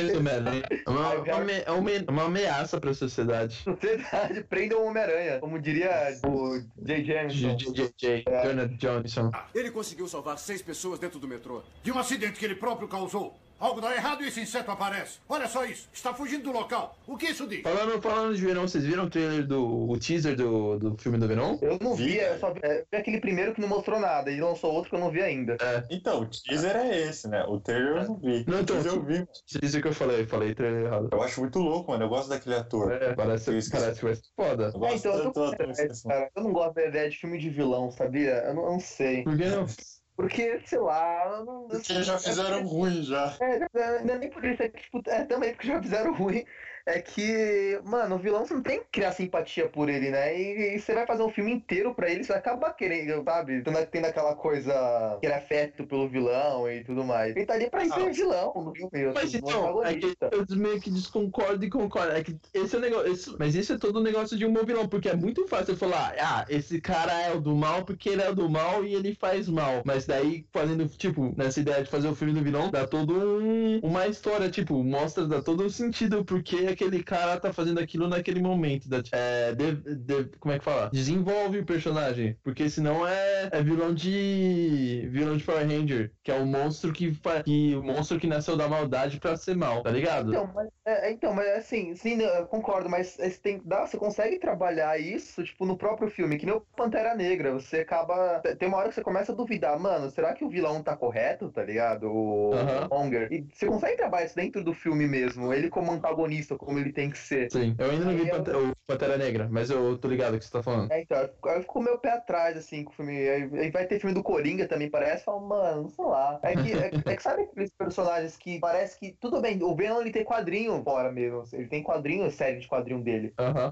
[0.86, 3.54] É uma, uma, é uma, uma ameaça pra sociedade.
[3.64, 5.90] Sociedade, prendam o Homem-Aranha, como diria
[6.26, 7.04] o J.
[7.04, 7.56] Jameson.
[7.56, 9.30] JJ, Jonathan Johnson.
[9.54, 11.62] Ele conseguiu salvar seis pessoas dentro do metrô.
[11.82, 13.34] De um acidente que ele próprio causou.
[13.58, 15.18] Algo dá errado e esse inseto aparece.
[15.28, 15.88] Olha só isso.
[15.92, 16.96] Está fugindo do local.
[17.06, 17.62] O que isso diz?
[17.62, 21.26] Falando, falando de Venom, vocês viram o trailer do o teaser do, do filme do
[21.28, 21.58] Venom?
[21.62, 24.40] Eu não vi, eu só vi, é, vi aquele primeiro que não mostrou nada, e
[24.40, 25.56] lançou outro que eu não vi ainda.
[25.90, 27.44] Então, o teaser é esse, né?
[27.44, 28.44] O trailer eu não vi.
[28.46, 29.26] Não, então, eu vi.
[29.46, 31.08] Teaser que eu falei, falei trailer errado.
[31.12, 32.04] Eu acho muito louco, mano.
[32.04, 32.92] Eu gosto daquele ator.
[32.92, 34.64] É, parece, Eu parece que vai ser foda.
[34.74, 35.54] Eu gosto É, então, eu, tô ator.
[35.54, 36.08] ideia, esqueci.
[36.08, 36.30] cara.
[36.36, 38.42] eu não gosto da ideia de filme de vilão, sabia?
[38.46, 39.22] Eu não, eu não sei.
[39.22, 39.66] Por que não?
[40.16, 41.66] Porque, sei lá, não.
[41.68, 43.36] Porque já fizeram ruim já.
[43.40, 46.44] É, é, não é nem por isso, é tipo, é também porque já fizeram ruim.
[46.86, 50.38] É que, mano, o vilão você não tem que criar simpatia por ele, né?
[50.38, 53.62] E, e você vai fazer um filme inteiro pra ele, você vai acabar querendo, sabe?
[53.62, 57.34] Tendo, tendo aquela coisa que afeto pelo vilão e tudo mais.
[57.34, 59.14] Ele tá ali pra ser vilão no filme.
[59.14, 62.12] Mas então, é que eu meio que desconcordo e concordo.
[62.12, 63.10] É que esse é o negócio.
[63.12, 65.76] esse- mas esse é todo o negócio de um bom vilão, porque é muito fácil
[65.76, 68.94] falar, ah, esse cara é o do mal porque ele é o do mal e
[68.94, 69.82] ele faz mal.
[69.86, 73.78] Mas daí, fazendo, tipo, nessa ideia de fazer o filme do vilão, dá todo um,
[73.80, 78.40] uma história, tipo, mostra, dá todo um sentido porque aquele cara tá fazendo aquilo naquele
[78.40, 78.88] momento.
[78.88, 80.90] Da, é, de- de- como é que fala?
[80.90, 82.38] Desenvolve o personagem.
[82.42, 85.08] Porque senão é, é vilão de.
[85.10, 87.12] vilão de Power Ranger, que é o monstro que,
[87.44, 90.30] que o monstro que nasceu da maldade pra ser mal, tá ligado?
[90.30, 94.38] Então, mas, é, então, mas assim, sim, eu concordo, mas você, tem, dá, você consegue
[94.38, 98.78] trabalhar isso, tipo, no próprio filme, que nem o Pantera Negra, você acaba, tem uma
[98.78, 102.10] hora que você começa a duvidar, mano, será que o vilão tá correto, tá ligado?
[102.10, 102.88] O Aham.
[102.90, 103.32] Monger.
[103.32, 107.10] E você consegue trabalhar isso dentro do filme mesmo, ele como antagonista, como ele tem
[107.10, 107.50] que ser.
[107.50, 110.38] Sim, eu ainda não vi eu- Pante- o Pantera Negra, mas eu tô ligado o
[110.38, 110.90] que você tá falando.
[110.92, 113.12] É, então, eu fico meio pé atrás, assim, com o filme.
[113.16, 115.24] Aí, aí vai ter filme do Coringa também, parece.
[115.24, 116.38] Falo, mano, sei lá.
[116.42, 119.16] É que, é, é que sabe aqueles personagens que parece que.
[119.20, 121.42] Tudo bem, o Venom ele tem quadrinho fora mesmo.
[121.52, 123.32] Ele tem quadrinho, série de quadrinho dele.
[123.38, 123.70] Aham.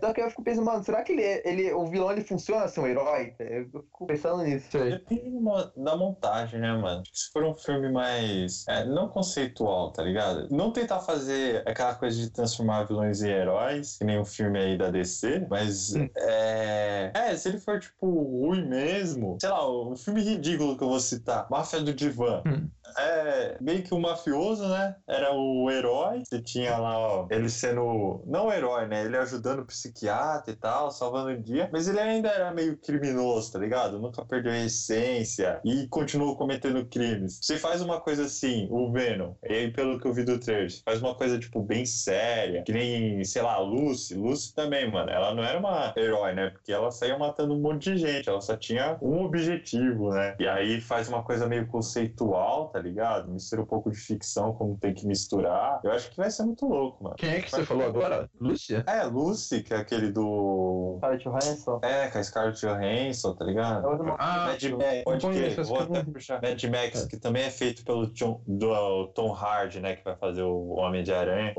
[0.00, 2.80] Só que eu fico pensando, mano, será que ele, ele, o vilão ele funciona assim,
[2.80, 3.34] um herói?
[3.38, 4.78] Eu fico pensando nisso.
[4.78, 5.38] Depende
[5.76, 7.02] da montagem, né, mano?
[7.12, 8.66] Se for um filme mais.
[8.68, 10.48] é, não conceitual, tá ligado?
[10.50, 14.58] Não tentar fazer aquela coisa coisa de transformar vilões em heróis, que nem um filme
[14.58, 17.10] aí da DC, mas é.
[17.14, 21.00] É, se ele for, tipo, ruim mesmo, sei lá, um filme ridículo que eu vou
[21.00, 22.42] citar, Máfia do Divã.
[22.46, 22.68] Hum.
[22.96, 24.96] É meio que o mafioso, né?
[25.06, 26.22] Era o herói.
[26.24, 28.22] Você tinha lá, ó, ele sendo.
[28.26, 29.04] Não o herói, né?
[29.04, 31.68] Ele ajudando o psiquiatra e tal, salvando o dia.
[31.72, 33.98] Mas ele ainda era meio criminoso, tá ligado?
[33.98, 37.38] Nunca perdeu a essência e continuou cometendo crimes.
[37.42, 40.70] Você faz uma coisa assim, o Venom, e aí pelo que eu vi do trailer,
[40.84, 44.14] faz uma coisa, tipo, bem séria, que nem, sei lá, Lucy.
[44.14, 45.10] Lucy também, mano.
[45.10, 46.50] Ela não era uma herói, né?
[46.50, 48.28] Porque ela saía matando um monte de gente.
[48.28, 50.34] Ela só tinha um objetivo, né?
[50.38, 53.30] E aí faz uma coisa meio conceitual, tá ligado?
[53.30, 55.80] Mistura um pouco de ficção, como tem que misturar.
[55.84, 57.16] Eu acho que vai ser muito louco, mano.
[57.16, 58.28] Quem é que você falou agora?
[58.40, 58.84] Lúcia?
[58.86, 60.96] É, Lucy, que é aquele do.
[60.98, 61.80] Scarlett Johansson.
[61.82, 63.86] É, com a Scarlett Johansson, tá ligado?
[63.86, 66.40] É Ah, Mad Max, pode crer, vou até puxar.
[66.42, 69.96] Mad Max, que também é feito pelo John- do Tom Hardy, né?
[69.96, 71.52] Que vai fazer o Homem de Aranha,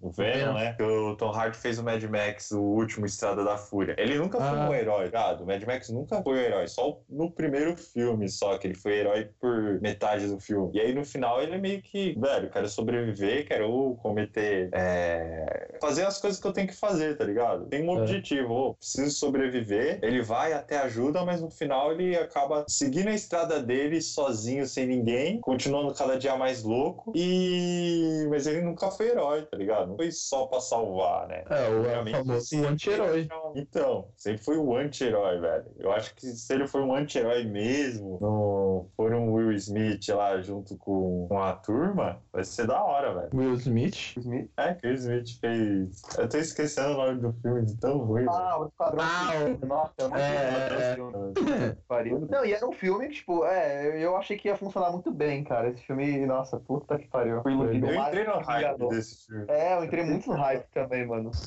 [0.00, 0.54] o, o Venom, Venom.
[0.54, 0.72] né?
[0.74, 3.94] Que o Tom Hardy fez o Mad Max, o último Estrada da Fúria.
[3.98, 4.68] Ele nunca foi Ah.
[4.68, 5.42] um herói, ligado?
[5.42, 8.98] O Mad Max nunca foi um herói, só no primeiro filme, só que ele foi
[8.98, 10.70] herói por metade do filme.
[10.74, 14.68] E aí no final ele é meio que, velho, quero sobreviver, quero cometer.
[14.72, 17.66] é, fazer as coisas que eu tenho que fazer, tá ligado?
[17.66, 18.00] Tem um É.
[18.00, 19.98] objetivo, ô, preciso sobreviver.
[20.02, 24.86] Ele vai até ajuda, mas no final ele acaba seguindo a estrada dele sozinho, sem
[24.86, 27.12] ninguém, continuando cada dia mais louco.
[27.14, 28.26] E.
[28.30, 29.88] Mas ele nunca foi herói, tá ligado?
[29.88, 31.44] Não foi só pra salvar, né?
[31.48, 32.64] É, o Realmente, famoso sim.
[32.64, 33.28] anti-herói.
[33.54, 35.66] Então, sempre foi o anti-herói, velho.
[35.78, 40.40] Eu acho que se ele foi um anti-herói mesmo, não for um Will Smith lá
[40.40, 43.30] junto com, com a turma, vai ser da hora, velho.
[43.34, 44.16] Will Smith.
[44.16, 44.50] Smith.
[44.56, 46.02] É, que o Smith fez.
[46.18, 48.26] Eu tô esquecendo o nome do filme de tão ruim.
[48.28, 49.04] Ah, o Esquadrão.
[49.04, 49.66] Ah.
[49.66, 51.76] Nossa, eu não É, é.
[52.30, 55.44] Não, e era um filme que, tipo, é, eu achei que ia funcionar muito bem,
[55.44, 55.68] cara.
[55.68, 57.42] Esse filme, nossa, puta que pariu.
[57.44, 59.39] Eu entrei no hype desse filme.
[59.46, 61.40] É, eu entrei muito no hype também, mano.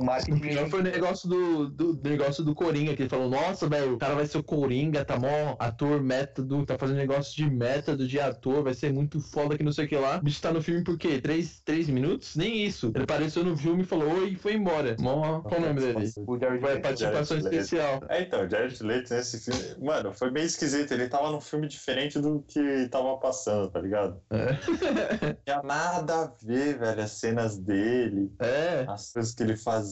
[0.00, 0.38] O marketing.
[0.38, 3.68] O pior foi o negócio do, do, do negócio do Coringa, que ele falou, nossa,
[3.68, 7.48] velho, o cara vai ser o Coringa, tá mó ator método, tá fazendo negócio de
[7.50, 10.16] método de ator, vai ser muito foda que não sei o que lá.
[10.18, 11.20] O bicho tá no filme por quê?
[11.20, 12.34] Três, três minutos?
[12.36, 12.90] Nem isso.
[12.94, 14.96] Ele apareceu no filme e falou oi e foi embora.
[14.98, 16.10] Mó, qual o nome dele?
[16.26, 16.82] O Jared Vai, Leto.
[16.82, 17.54] participação Jared Leto.
[17.54, 18.00] especial.
[18.08, 20.92] É, então, Jared Leto nesse filme, mano, foi bem esquisito.
[20.92, 24.20] Ele tava num filme diferente do que tava passando, tá ligado?
[24.30, 24.52] É.
[24.52, 29.89] Não tinha nada a ver, velho, as cenas dele, É, as coisas que ele fazia,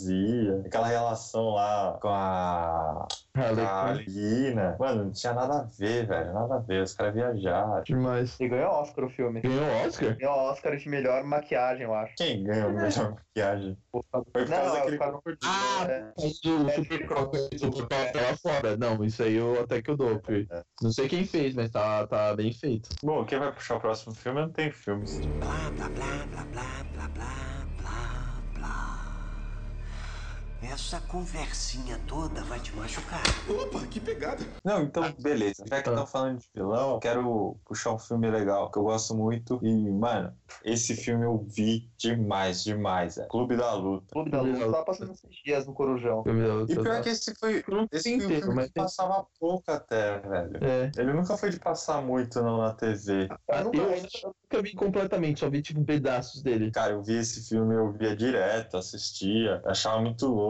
[0.67, 4.05] aquela relação lá com a, Harley a Quinn.
[4.09, 4.77] Lina.
[4.79, 6.83] Mano, não tinha nada a ver, velho, nada a ver.
[6.83, 7.83] Os caras viajaram.
[7.83, 8.39] Demais.
[8.41, 9.41] E ganhou Oscar o filme.
[9.41, 10.17] Ganhou Oscar?
[10.17, 12.15] Ganhou Oscar de melhor maquiagem, eu acho.
[12.17, 13.77] Quem ganhou a melhor maquiagem?
[13.91, 16.13] Foi por Não, causa é o daquele cara- corpo de- Ah, É.
[16.17, 16.29] o
[17.59, 18.79] Super.
[18.79, 20.19] Não, isso aí eu até que eu dou.
[20.19, 20.47] porque
[20.83, 22.89] Não sei quem fez, mas tá, tá bem feito.
[23.03, 25.19] Bom, quem vai puxar o próximo filme não tem filmes.
[25.39, 27.58] Blá, blá, blá, blá, blá, blá,
[30.61, 33.23] Essa conversinha toda vai te machucar.
[33.49, 34.45] Opa, que pegada.
[34.65, 35.65] Não, então, beleza.
[35.69, 35.93] Já que Ah.
[35.93, 39.61] estão falando de vilão, eu quero puxar um filme legal, que eu gosto muito.
[39.63, 43.19] E, mano, esse filme eu vi demais, demais.
[43.19, 44.07] É Clube da Luta.
[44.11, 46.25] Clube da Luta tava passando esses dias no Corujão.
[46.25, 47.01] Filme da E luta, pior tá?
[47.03, 47.65] que esse foi.
[47.93, 50.59] Esse inteiro, filme mas que tem- passava pouco até, velho.
[50.65, 50.91] É.
[50.99, 53.29] Ele nunca foi de passar muito não na TV.
[53.49, 56.73] Eu nunca- Eu nunca vi completamente, só vi tipo pedaços dele.
[56.73, 60.48] Cara, eu vi esse filme, eu via direto, assistia, achava muito louco.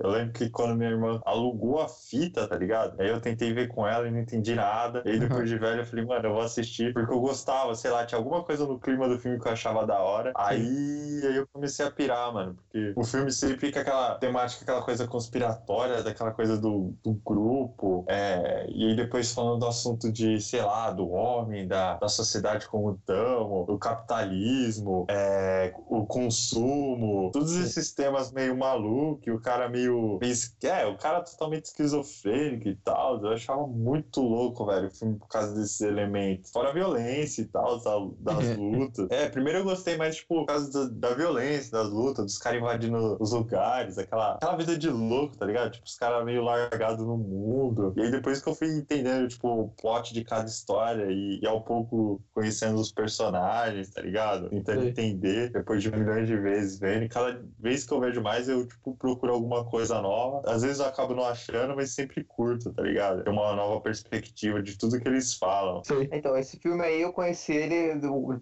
[0.00, 3.00] Eu lembro que quando minha irmã alugou a fita, tá ligado?
[3.00, 5.02] Aí eu tentei ver com ela e não entendi nada.
[5.04, 7.90] E aí depois de velho eu falei, mano, eu vou assistir porque eu gostava, sei
[7.90, 10.32] lá, tinha alguma coisa no clima do filme que eu achava da hora.
[10.36, 14.82] Aí, aí eu comecei a pirar, mano, porque o filme sempre fica aquela temática, aquela
[14.82, 18.04] coisa conspiratória, daquela coisa do, do grupo.
[18.08, 22.66] é, e aí depois falando do assunto de, sei lá, do homem, da, da sociedade
[22.68, 29.68] como estamos, do capitalismo, é, o consumo, todos esses temas meio malucos, e o cara
[29.68, 30.18] meio,
[30.62, 33.22] é, o cara totalmente esquizofrênico e tal.
[33.22, 36.50] Eu achava muito louco, velho, o filme por causa desses elementos.
[36.50, 39.06] Fora a violência e tal, da- das lutas.
[39.10, 42.60] É, primeiro eu gostei mais, tipo, por causa da, da violência, das lutas, dos caras
[42.60, 45.72] invadindo os lugares, aquela, aquela vida de louco, tá ligado?
[45.72, 47.92] Tipo, os caras meio largados no mundo.
[47.96, 51.46] E aí depois que eu fui entendendo, tipo, o plot de cada história e, e
[51.46, 54.48] ao pouco conhecendo os personagens, tá ligado?
[54.50, 54.88] Tentando Sim.
[54.88, 57.04] entender, depois de milhões de vezes vendo.
[57.04, 60.42] E cada vez que eu vejo mais, eu, tipo, procuro alguma coisa nova.
[60.50, 63.22] Às vezes eu acabo não achando, mas sempre curto, tá ligado?
[63.24, 65.82] Tem uma nova perspectiva de tudo que eles falam.
[65.84, 66.08] Sei.
[66.12, 68.40] Então, esse filme aí eu conheci ele do-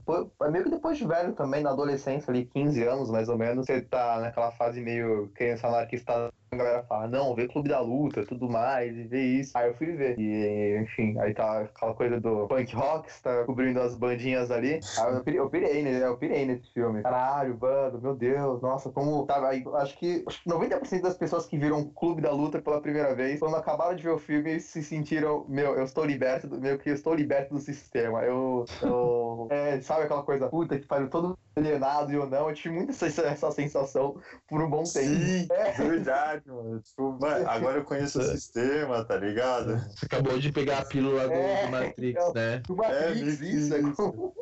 [0.50, 3.66] meio que depois de velho também, na adolescência, ali, 15 anos mais ou menos.
[3.66, 8.48] Você tá naquela fase meio criança anarquista galera fala, não, vê Clube da Luta, tudo
[8.48, 9.56] mais, e vê isso.
[9.56, 10.18] Aí eu fui ver.
[10.18, 14.80] E, enfim, aí tá aquela coisa do punk rock, tá cobrindo as bandinhas ali.
[14.98, 16.06] Aí eu pirei, eu pirei, né?
[16.06, 17.02] Eu pirei nesse filme.
[17.02, 19.26] Caralho, bando, meu Deus, nossa, como.
[19.26, 22.80] Tá, aí, acho que acho que 90% das pessoas que viram Clube da Luta pela
[22.80, 26.60] primeira vez, quando acabaram de ver o filme, se sentiram, meu, eu estou liberto, do,
[26.60, 28.22] meu, que eu estou liberto do sistema.
[28.22, 28.64] Eu.
[28.82, 32.48] eu é, sabe aquela coisa, puta, que pariu todo alienado e eu não.
[32.48, 34.16] Eu tive muito essa, essa sensação
[34.48, 35.06] por um bom tempo.
[35.06, 36.80] Sim, é verdade, mano.
[36.80, 39.78] Tipo, mano, agora eu conheço o sistema, tá ligado?
[39.78, 42.58] Você acabou de pegar a pílula do, É, do Matrix, né?
[42.66, 44.32] Do Matrix, meio que isso, é isso.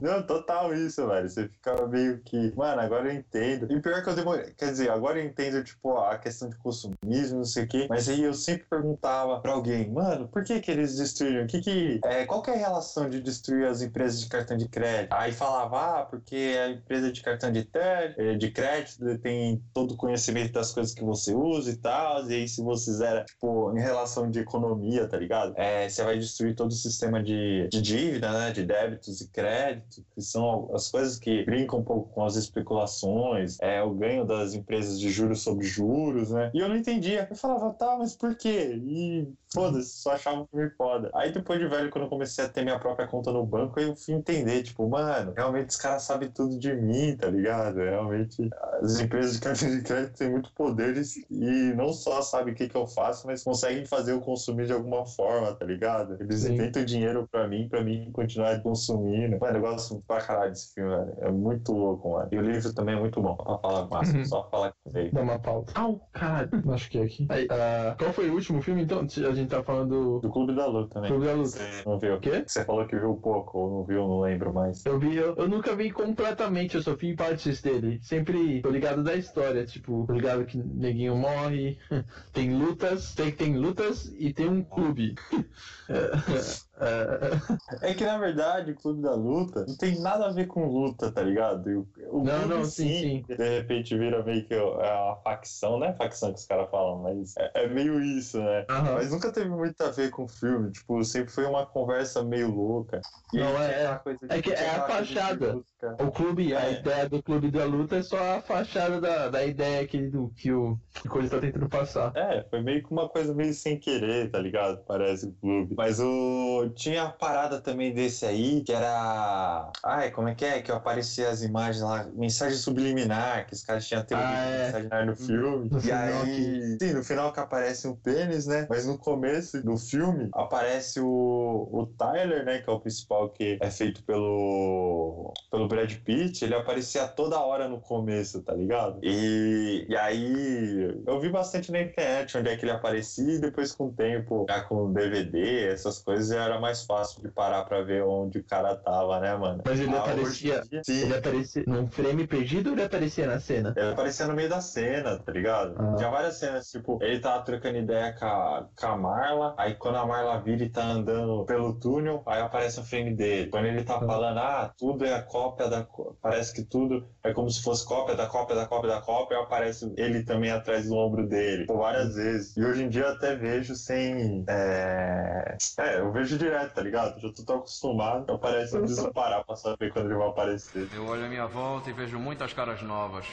[0.00, 1.28] Não, total isso, velho.
[1.28, 2.52] Você fica meio que.
[2.56, 3.70] Mano, agora eu entendo.
[3.70, 4.52] E pior que eu demorei.
[4.56, 7.86] Quer dizer, agora eu entendo, tipo, a questão de consumismo, não sei o quê.
[7.88, 11.46] Mas aí eu sempre perguntava pra alguém, mano, por que que eles destruíram?
[11.46, 14.68] Que que, é, qual que é a relação de destruir as empresas de cartão de
[14.68, 15.12] crédito?
[15.12, 19.96] Aí falava, ah, porque a empresa de cartão de, eh, de crédito tem todo o
[19.96, 22.28] conhecimento das coisas que você usa e tal.
[22.28, 25.54] E aí, se você zera, tipo, em relação de economia, tá ligado?
[25.56, 28.50] É, você vai destruir todo o sistema de, de dívida, né?
[28.52, 33.58] De débitos e crédito, que são as coisas que brincam um pouco com as especulações,
[33.60, 36.50] é, o ganho das empresas de juros sobre juros, né?
[36.54, 37.26] E eu não entendia.
[37.28, 38.80] Eu falava, tá, mas por quê?
[38.84, 41.10] E foda-se, só achava um filme foda.
[41.14, 43.96] Aí depois de velho, quando eu comecei a ter minha própria conta no banco, eu
[43.96, 47.76] fui entender, tipo, mano, realmente os caras sabem tudo de mim, tá ligado?
[47.78, 48.48] Realmente
[48.82, 52.68] as empresas de cartão de crédito têm muito poderes e não só sabem o que,
[52.68, 56.16] que eu faço, mas conseguem fazer eu consumir de alguma forma, tá ligado?
[56.20, 56.54] Eles Sim.
[56.54, 59.38] inventam dinheiro pra mim, pra mim continuar consumindo.
[59.38, 61.14] Mano, eu gosto pra caralho desse filme, velho.
[61.20, 62.28] É muito louco, mano.
[62.32, 63.34] E o livro também é muito bom.
[63.36, 64.24] Pra falar massa, Uhum.
[64.24, 65.12] só falar que veio.
[65.12, 65.72] Dá uma pauta.
[65.74, 66.50] Au, caralho.
[66.72, 67.26] Acho que é aqui.
[67.28, 69.00] Aí, ah, qual foi o último filme, então?
[69.00, 71.10] A gente tá falando Do Clube da Luta também.
[71.10, 71.48] do Clube da Luta.
[71.48, 72.14] Você não viu?
[72.14, 72.44] O quê?
[72.46, 74.84] Você falou que viu pouco, ou não viu, não lembro mais.
[74.86, 77.98] Eu vi, eu, eu nunca vi completamente, eu só vi partes dele.
[78.02, 81.78] Sempre tô ligado da história, tipo, tô ligado que neguinho morre,
[82.32, 85.14] tem lutas, tem, tem lutas e tem um clube.
[86.78, 90.66] É, é, que na verdade o Clube da Luta não tem nada a ver com
[90.66, 91.66] luta, tá ligado?
[92.10, 95.94] O, o Não, não, sim, De repente vira meio que é uma facção, não é
[95.94, 98.66] facção que os caras falam, mas é, é meio isso, né?
[98.68, 98.94] aham.
[98.94, 102.50] Mas nunca teve muito a ver com o filme, tipo, sempre foi uma conversa meio
[102.50, 103.00] louca.
[103.32, 105.56] Não, é- coisa é que é a fachada.
[106.00, 106.80] O clube, a É.
[106.80, 110.52] ideia do clube da luta é só a fachada da, da ideia que, do, que
[110.52, 112.16] o que coisa tá tentando passar.
[112.16, 114.84] É, foi meio que uma coisa meio sem querer, tá ligado?
[114.84, 115.74] Parece o clube.
[115.76, 116.65] Mas o.
[116.70, 119.70] Tinha a parada também desse aí, que era.
[119.84, 120.62] Ai, como é que é?
[120.62, 124.64] Que aparecia as imagens lá, mensagem subliminar, que os caras tinham teoria Ah, é.
[124.66, 125.68] mensagem subliminar no filme.
[125.70, 126.76] No e aí.
[126.80, 128.66] Sim, no final que aparece um pênis, né?
[128.68, 132.58] Mas no começo do filme aparece o, o Tyler, né?
[132.60, 135.32] Que é o principal que é feito pelo.
[135.50, 136.44] pelo Brad Pitt.
[136.44, 138.98] Ele aparecia toda hora no começo, tá ligado?
[139.02, 143.72] E, e aí eu vi bastante na internet onde é que ele aparecia e depois
[143.72, 147.82] com o tempo, já com DVD, essas coisas, já era mais fácil de parar pra
[147.82, 149.62] ver onde o cara tava, né, mano?
[149.64, 150.62] Mas ele Ah, aparecia.
[150.70, 150.82] dia-.
[150.88, 153.74] Ele aparecia num frame perdido ou ele aparecia na cena?
[153.76, 155.74] Ele aparecia no meio da cena, tá ligado?
[155.78, 155.94] Ah.
[155.96, 159.96] Tinha várias cenas, tipo, ele tava trocando ideia com a, com a Marla, aí quando
[159.96, 163.50] a Marla vira e tá andando pelo túnel, aí aparece o frame dele.
[163.50, 164.06] Quando ele tá Ah.
[164.06, 165.86] falando, ah, tudo é a cópia da.
[166.20, 169.42] Parece que tudo é como se fosse cópia da cópia da cópia da cópia, aí
[169.42, 172.56] aparece ele também atrás do ombro dele, por várias vezes.
[172.56, 174.44] E hoje em dia eu até vejo sem.
[174.48, 177.20] É, é eu vejo direto, tá ligado?
[177.20, 180.88] Já tô tão acostumado, aparece, eu preciso parar pra saber quando ele vai aparecer.
[180.94, 183.26] Eu olho à minha volta e vejo muitas caras novas.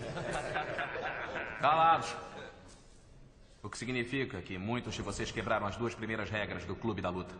[1.60, 2.29] Calados!
[3.62, 7.10] O que significa que muitos de vocês quebraram as duas primeiras regras do Clube da
[7.10, 7.34] Luta.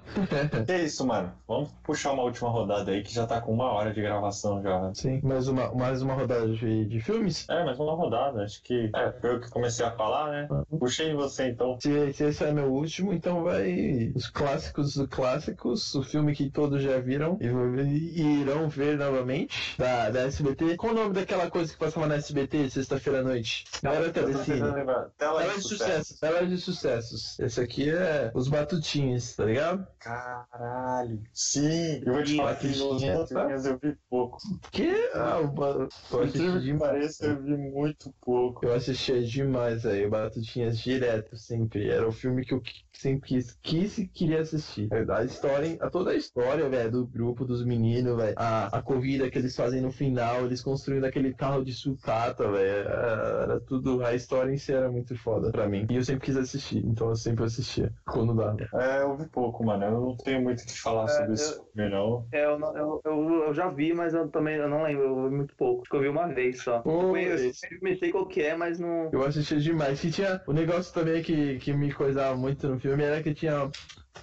[0.67, 1.33] Que isso, mano?
[1.49, 4.93] Vamos puxar uma última rodada aí que já tá com uma hora de gravação já.
[4.95, 5.21] Sim.
[5.23, 7.49] Mais uma, mais uma rodada de, de filmes?
[7.49, 8.91] É, mas uma rodada, acho que.
[8.95, 10.49] É, foi eu que comecei a falar, né?
[10.79, 11.79] Puxei em você então.
[11.81, 16.51] Se, se esse é meu último, então vai os clássicos dos clássicos, o filme que
[16.51, 20.77] todos já viram e, e irão ver novamente, da, da SBT.
[20.77, 23.65] Qual o nome daquela coisa que passava na SBT sexta-feira à noite?
[23.83, 24.61] Galera Eu tô Telecine.
[24.61, 27.39] Tela Tela de sucessos, tela de sucessos.
[27.39, 29.87] Esse aqui é os batutinhas, tá ligado?
[29.99, 31.23] Caralho.
[31.33, 33.15] Sim, eu vou te falar que nos tá?
[33.19, 34.39] Batutinhas eu vi pouco.
[34.71, 35.11] Que?
[35.15, 35.51] Ah, o
[36.13, 36.93] eu assisti demais.
[36.93, 38.67] pareça, eu vi muito pouco.
[38.67, 41.89] Eu assistia demais aí, o Batutinhas direto, sempre.
[41.89, 44.89] Era o filme que eu sempre quis, quis e queria assistir.
[45.11, 48.35] A história, a toda a história, velho, do grupo, dos meninos, velho.
[48.37, 52.89] A, a corrida que eles fazem no final, eles construindo aquele carro de sucata, velho.
[52.89, 54.05] Era, era tudo.
[54.05, 55.87] A história em si era muito foda pra mim.
[55.89, 58.57] E eu sempre quis assistir, então eu sempre assistia quando dava.
[58.75, 59.85] É, eu vi pouco, mano.
[59.85, 62.27] Eu não tenho muito o que falar É, sobre esse eu- filme, não.
[62.33, 65.37] É, eu, eu, eu, eu já vi, mas eu também eu não lembro, eu vi
[65.37, 65.83] muito pouco.
[65.83, 66.81] Acho que eu vi uma vez só.
[66.81, 69.11] Pô, Eu eu sei qual que é, mas não.
[69.13, 70.03] Eu assistia demais.
[70.05, 73.71] E tinha o negócio também que, que me coisava muito no filme era que tinha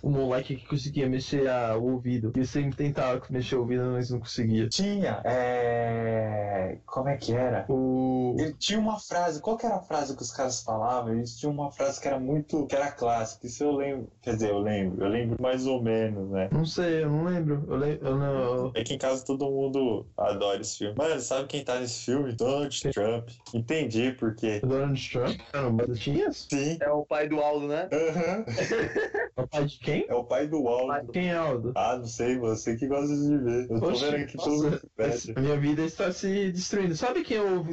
[0.03, 2.31] um moleque que conseguia mexer a- o ouvido.
[2.35, 4.67] E eu sempre tentava mexer o ouvido, mas não conseguia.
[4.69, 6.77] Tinha, é.
[6.85, 7.65] Como é que era?
[7.69, 8.35] O.
[8.38, 11.13] Ele tinha uma frase, qual que era a frase que os caras falavam?
[11.13, 14.49] Eles tinham uma frase que era muito, que era clássica, isso eu lembro, quer dizer,
[14.49, 16.49] eu lembro, eu lembro mais ou menos, né?
[16.51, 17.65] Não sei, eu não lembro.
[17.67, 17.99] Eu, le...
[18.01, 18.71] eu não.
[18.75, 20.95] É que em casa todo mundo adora esse filme.
[20.97, 22.33] Mano, sabe quem tá nesse filme?
[22.33, 23.29] Donald Trump.
[23.53, 24.59] Entendi por quê.
[24.63, 25.39] O Donald Trump?
[25.53, 26.47] Era Batatinhas?
[26.51, 26.77] Sim.
[26.81, 27.89] É o pai do Aldo, né?
[27.91, 28.45] Aham.
[29.38, 30.05] É o pai de quem?
[30.07, 31.11] É o pai do Aldo.
[31.11, 31.71] Quem é Aldo?
[31.75, 33.67] Ah, não sei, você que gosta de ver.
[33.69, 35.38] Eu tô vendo aqui nossa, todo.
[35.38, 36.95] A minha vida está se destruindo.
[36.95, 37.65] Sabe quem é o,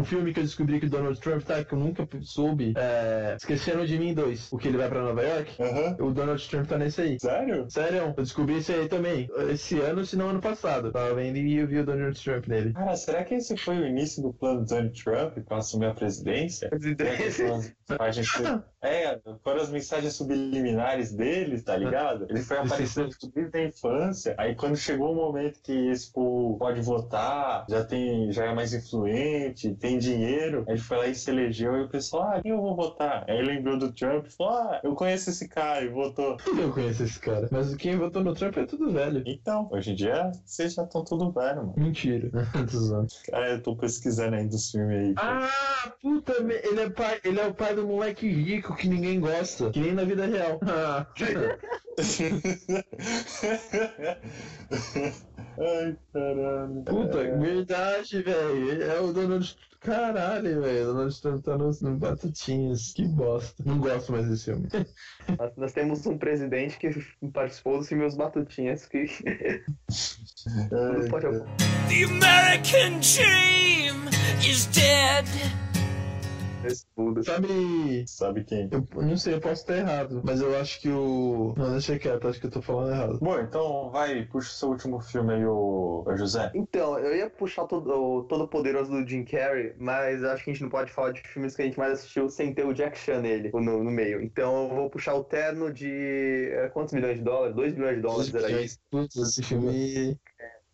[0.00, 2.74] o filme que eu descobri que o Donald Trump tá, que eu nunca soube?
[2.76, 5.62] É, Esqueceram de Mim 2, o que ele vai pra Nova York?
[5.62, 5.96] Aham.
[6.00, 7.16] O Donald Trump tá nesse aí.
[7.20, 7.66] Sério?
[7.70, 9.28] Sério, eu descobri isso aí também.
[9.50, 10.88] Esse ano, se não ano passado.
[10.88, 12.72] Eu tava vendo e eu vi o Donald Trump nele.
[12.72, 15.94] Cara, será que esse foi o início do plano do Donald Trump pra assumir a
[15.94, 16.70] presidência?
[18.24, 22.26] Sub- É, foram as mensagens subliminares dele, tá ligado?
[22.28, 24.34] Ele foi aparecendo tipo, desde a infância.
[24.38, 28.72] Aí quando chegou o momento que esse povo pode votar, já tem, já é mais
[28.72, 32.50] influente, tem dinheiro, aí ele foi lá e se elegeu, e o pessoal, ah, quem
[32.50, 33.24] eu vou votar?
[33.28, 36.36] Aí ele lembrou do Trump e falou, ah, eu conheço esse cara, e votou.
[36.58, 37.48] Eu conheço esse cara.
[37.50, 39.22] Mas quem votou no Trump é tudo velho.
[39.26, 41.74] Então, hoje em dia, vocês já estão tudo velho, mano.
[41.76, 42.30] Mentira.
[43.30, 45.14] Cara, eu tô pesquisando ainda os filmes aí.
[45.14, 45.20] pô.
[45.22, 49.70] ah, puta, ele é, pai, ele é o pai do moleque rico que ninguém gosta.
[49.70, 50.58] Que nem na vida real.
[55.60, 56.82] Ai, caralho.
[56.84, 57.36] Puta, É.
[57.36, 58.82] verdade, velho.
[58.82, 59.56] É o Donald.
[59.80, 60.82] Caralho, velho.
[60.90, 62.92] O Donald Trump tá nos, nos batatinhas.
[62.92, 63.62] Que bosta.
[63.64, 64.68] Não gosto mais desse filme.
[65.38, 66.90] Nós, nós temos um presidente que
[67.32, 69.06] participou dos filmes Batutinhas que.
[70.72, 71.40] Ai, pode-.
[71.88, 74.08] The American dream
[74.44, 75.26] is dead.
[77.22, 78.04] Sabe.
[78.06, 78.68] Sabe quem?
[78.72, 80.20] Eu não sei, eu posso estar errado.
[80.24, 81.54] Mas eu acho que o.
[81.56, 83.18] Não, deixa quieto, acho que eu tô falando errado.
[83.20, 86.50] Bom, então vai, puxa o seu último filme aí, ô, ô José.
[86.54, 90.52] Então, eu ia puxar todo, o Todo Poderoso do Jim Carrey, mas acho que a
[90.52, 92.98] gente não pode falar de filmes que a gente mais assistiu sem ter o Jack
[92.98, 94.20] Chan nele, no, no meio.
[94.22, 96.50] Então eu vou puxar o terno de.
[96.52, 97.54] é, Quantos milhões de dólares?
[97.54, 98.78] 2 milhões de dólares era isso.
[98.90, 100.18] Putz, esse filme.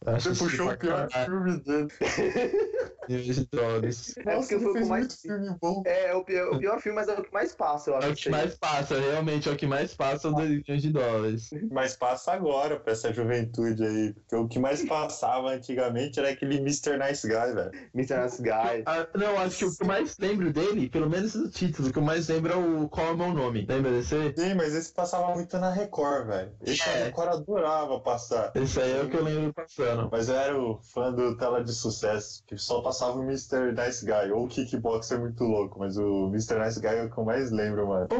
[0.07, 1.89] Acho que puxou o pior filme dele.
[3.53, 4.15] dólares.
[4.19, 5.21] É porque foi o que mais.
[5.21, 5.83] filme bom.
[5.87, 8.07] É, é o pior, o pior filme, mas é o que mais passa, eu acho.
[8.07, 11.51] É o que mais passa, realmente, é o que mais passa, 2 milhões de dólares.
[11.71, 14.13] Mas passa agora pra essa juventude aí.
[14.15, 16.97] Porque o que mais passava antigamente era aquele Mr.
[16.99, 17.73] Nice Guy, velho.
[17.95, 18.23] Mr.
[18.23, 18.83] Nice Guy.
[18.87, 21.93] Ah, não, acho que o que eu mais lembro dele, pelo menos do título, o
[21.93, 23.67] que eu mais lembro é o Qual é o meu nome?
[23.69, 24.15] Lembra desse?
[24.37, 26.53] Sim, mas esse passava muito na Record, velho.
[26.65, 27.03] Esse É.
[27.03, 28.53] a Record adorava passar.
[28.55, 29.94] Esse aí é o que eu lembro passando.
[30.11, 33.73] Mas eu era o fã do Tela de Sucesso, que só passava o Mr.
[33.73, 36.59] Nice Guy, ou o Kickboxer muito louco, mas o Mr.
[36.59, 38.09] Nice Guy é o que eu mais lembro, mano.
[38.11, 38.15] Ô,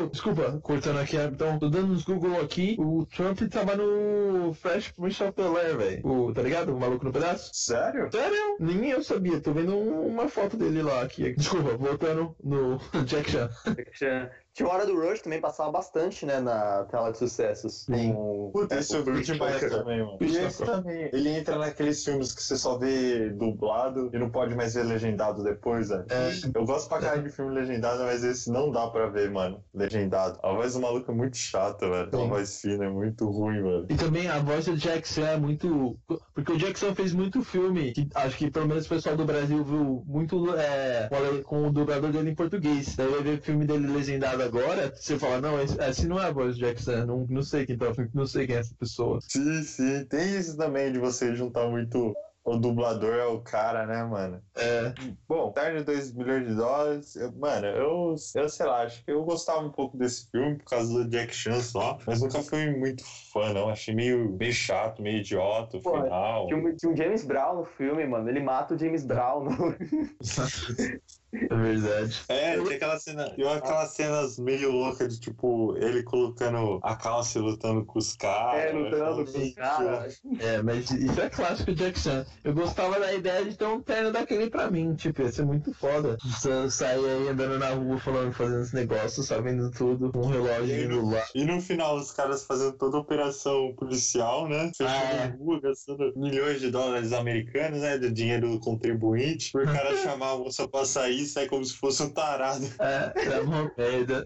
[0.00, 4.52] ô, ô, desculpa, cortando aqui, então, tô dando uns Google aqui, o Trump tava no
[4.54, 6.06] Fresh Prince of Bel-Air, velho.
[6.06, 6.74] O- Tá ligado?
[6.74, 7.50] O maluco no pedaço?
[7.52, 8.10] Sério?
[8.10, 8.56] Sério?
[8.58, 11.32] Nem eu sabia, tô vendo um- uma foto dele lá aqui.
[11.34, 13.50] Desculpa, voltando no Jack Chan.
[13.76, 14.30] Jack Chan.
[14.54, 17.84] Tinha Hora do Rush também, passava bastante, né, na tela de sucessos.
[17.84, 18.12] Sim.
[18.12, 20.18] Com- Puta, é, esse eu vi demais também, mano.
[20.20, 24.54] E esse também, ele entra naqueles filmes que você só vê dublado e não pode
[24.54, 26.04] mais ver legendado depois, velho.
[26.10, 26.32] É.
[26.54, 30.38] Eu gosto pra caralho de filme legendado, mas esse não dá pra ver, mano, legendado.
[30.42, 32.10] A voz do maluco é muito chata, velho.
[32.14, 32.24] Sim.
[32.24, 33.86] A voz fina é muito ruim, velho.
[33.88, 35.96] E também a voz do Jackson é muito.
[36.34, 39.64] Porque o Jackson fez muito filme, que acho que pelo menos o pessoal do Brasil
[39.64, 41.08] viu muito é,
[41.44, 42.94] com o dublador dele em português.
[42.96, 46.32] Daí vai ver o filme dele legendado agora, você fala, não, esse, não é a
[46.32, 49.18] voz do Jackson, não, não sei quem tá, não sei quem é essa pessoa.
[49.22, 50.04] Sim, sim.
[50.06, 52.14] Tem isso também de você juntar muito
[52.44, 54.42] o dublador é o cara, né, mano?
[54.56, 54.92] É,
[55.28, 57.14] Bom, Tarde de 2 milhões de dólares.
[57.14, 60.64] eu- mano, eu, eu sei lá, acho que eu gostava um pouco desse filme por
[60.64, 63.68] causa do Jack Chan só, mas nunca fui muito fã, não.
[63.68, 66.46] Achei meio, meio chato, meio idiota o Pô, final.
[66.48, 68.28] Tinha um, tinha um James Brown no filme, mano.
[68.28, 69.44] Ele mata o James Brown.
[69.44, 69.52] No...
[71.32, 72.20] é verdade.
[72.28, 73.30] É, tinha aquela cena.
[73.34, 78.14] Tinha aquelas cenas meio loucas de tipo, ele colocando a calça e lutando com os
[78.14, 78.64] caras.
[78.64, 80.20] é, lutando com os caras.
[80.38, 82.26] É, mas isso é clássico Jack Chan.
[82.44, 85.72] Eu gostava da ideia de ter um terno daquele pra mim, tipo, ia ser muito
[85.74, 86.16] foda.
[86.22, 90.84] Você sair aí andando na rua falando, fazendo esse negócio, sabendo tudo, com um relógio
[90.84, 91.22] indo lá.
[91.34, 94.70] E no final, os caras fazendo toda a operação policial, né?
[94.76, 95.26] Fechando Ah, é.
[95.38, 97.96] rua, gastando milhões de dólares americanos, né?
[97.98, 99.50] Do dinheiro do contribuinte.
[99.52, 102.66] Por cara chamar a moça pra sair, ele sai como se fosse um tarado.
[102.82, 104.24] É, é uma merda.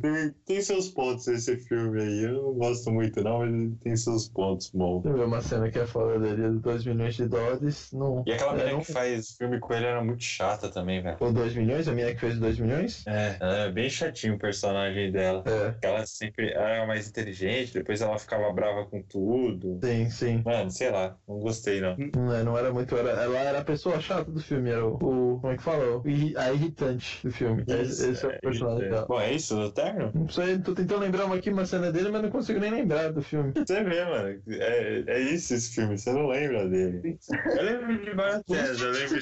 [0.00, 2.24] Tem, tem seus pontos esse filme aí.
[2.24, 5.78] Eu não gosto muito, não, mas ele tem seus pontos eu ver uma cena que
[5.78, 7.90] é foda dele, de 2 milhões de dólares.
[7.92, 8.22] Não.
[8.26, 11.16] E aquela é, menina não- que faz filme com ele era muito chata também, velho.
[11.18, 11.88] Com 2 milhões?
[11.88, 13.04] A minha que fez 2 milhões?
[13.06, 15.42] É, ela é bem chatinho o personagem dela.
[15.46, 19.80] É, Ela sempre era mais inteligente, depois ela ficava brava com tudo.
[19.82, 20.42] sim, sim.
[20.44, 21.96] Mano, sei lá, não gostei não.
[22.14, 22.96] Não, é, não era muito.
[22.96, 24.94] Era, ela era a pessoa chata do filme, era o.
[24.94, 25.98] o- como é que fala?
[25.98, 27.64] O irri- a irritante do filme.
[27.66, 29.06] Esse, esse é o personagem isso, dela.
[29.06, 30.10] Bom, é isso, do Terno?
[30.14, 33.12] Não sei, tô tentando lembrar uma aqui, uma cena dele, mas não consigo nem lembrar
[33.12, 33.52] do filme.
[33.66, 34.42] Você vê, mano.
[34.48, 37.18] É, é isso esse filme, você não lembra dele.
[37.56, 39.18] Eu lembro de várias cenas, eu lembro,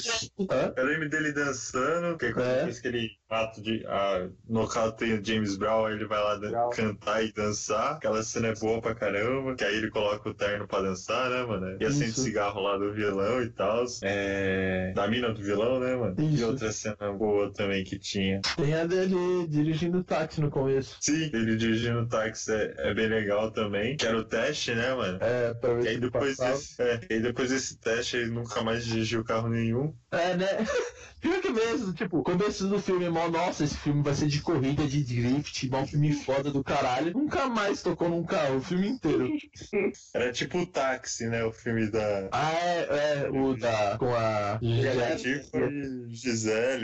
[0.50, 0.72] Hã?
[0.76, 2.64] eu lembro dele dançando, que é quando É.
[2.64, 3.84] fez aquele ato de.
[3.86, 6.70] Ah, no caso tem o James Brown, aí ele vai lá Brown.
[6.70, 7.94] cantar e dançar.
[7.94, 11.44] Aquela cena é boa pra caramba, que aí ele coloca o terno pra dançar, né,
[11.44, 11.76] mano?
[11.80, 12.22] E acende o Isso.
[12.22, 13.84] cigarro lá do vilão e tal.
[14.02, 14.92] É.
[14.94, 16.14] Da mina do vilão, né, mano?
[16.18, 16.46] E Isso.
[16.46, 18.40] outra cena boa também que tinha.
[18.57, 20.96] Tem a dele dirigindo táxi no começo.
[21.00, 23.96] Sim, ele dirigindo táxi é, é bem legal também.
[23.96, 25.18] Que era o teste, né, mano?
[25.20, 28.62] É, pra ver E se aí depois desse, é, e depois desse teste ele nunca
[28.62, 29.94] mais dirigiu carro nenhum.
[30.11, 30.46] É, né?
[31.20, 34.42] Pior que mesmo, tipo, o começo do filme, mó, nossa, esse filme vai ser de
[34.42, 37.14] corrida, de drift, mó filme foda do caralho.
[37.14, 39.30] Nunca mais tocou num carro, o filme inteiro.
[40.14, 41.42] Era tipo o táxi, né?
[41.42, 43.96] O filme da Ah, é, é, o da.
[43.96, 45.59] com a Gisele, Tipo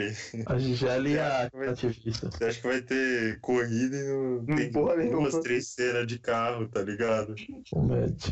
[0.09, 0.43] Gisele.
[0.45, 2.29] a Gisele e a ativista.
[2.31, 5.29] Você acha que vai ter corrida e não Não tem porra nenhuma.
[5.29, 7.35] duas, três cenas de carro, tá ligado?
[7.35, 7.63] Tipo,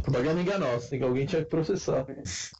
[0.04, 2.06] propaganda enganosa, tem que alguém tinha que processar.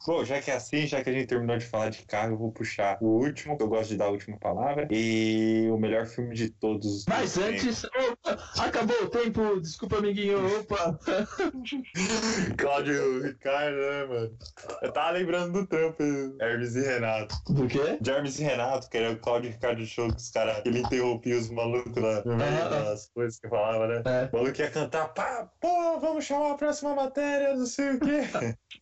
[0.06, 2.38] Bom, já que é assim, já que a gente terminou de falar de carro, eu
[2.38, 4.88] vou puxar o último, que eu gosto de dar a última palavra.
[4.90, 7.04] E o melhor filme de todos.
[7.08, 7.84] Mas antes.
[7.84, 8.38] Opa!
[8.58, 9.60] Acabou o tempo!
[9.60, 10.38] Desculpa, amiguinho!
[10.60, 10.98] Opa!
[12.56, 14.38] Cláudio Ricardo, né, mano?
[14.82, 16.02] Eu tava lembrando do trampo,
[16.40, 17.34] Hermes e Renato.
[17.48, 17.98] Do quê?
[18.00, 21.38] De Hermes e Renato, que era o Cláudio Ricardo Show, que os caras, ele interrompia
[21.38, 22.68] os malucos lá ah.
[22.68, 24.02] das coisas que falava, né?
[24.04, 24.28] É.
[24.32, 28.20] O maluco ia cantar, pá, pô, vamos chamar a próxima matéria, não sei o quê.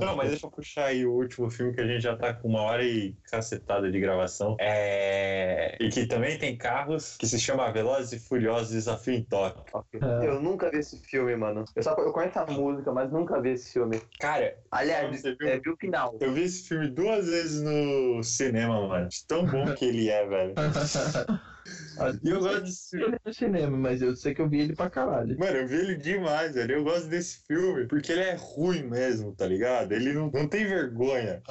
[0.00, 2.48] Não, mas deixa eu puxar aí o último filme que a gente já tá com
[2.48, 4.56] uma hora e cacetada de gravação.
[4.58, 5.76] É...
[5.80, 9.64] E que também tem carros, que se chama Velozes e Furiosos Desafio em Tóquio.
[10.02, 10.26] É.
[10.26, 11.64] Eu nunca vi esse filme, mano.
[11.74, 14.00] Eu, só, eu conheço a música, mas nunca vi esse filme.
[14.18, 15.48] Cara, Aliás, Você viu?
[15.48, 16.16] é, vi o final.
[16.20, 19.08] eu vi esse filme duas vezes no cinema, mano.
[19.08, 20.54] De tão bom que ele é, velho.
[22.22, 23.06] E eu gosto desse filme.
[23.06, 25.38] Ele é no cinema, mas eu sei que eu vi ele pra caralho.
[25.38, 26.76] Mano, eu vi ele demais, velho.
[26.76, 29.92] Eu gosto desse filme porque ele é ruim mesmo, tá ligado?
[29.92, 31.42] Ele não, não tem vergonha.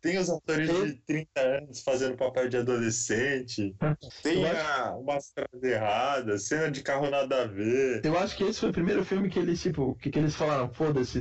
[0.00, 3.74] Tem os atores de 30 anos fazendo papel de adolescente.
[4.22, 8.04] Tem Eu a, umas frases erradas, cena de carro nada a ver.
[8.04, 10.72] Eu acho que esse foi o primeiro filme que eles, tipo, que, que eles falaram,
[10.72, 11.20] foda-se,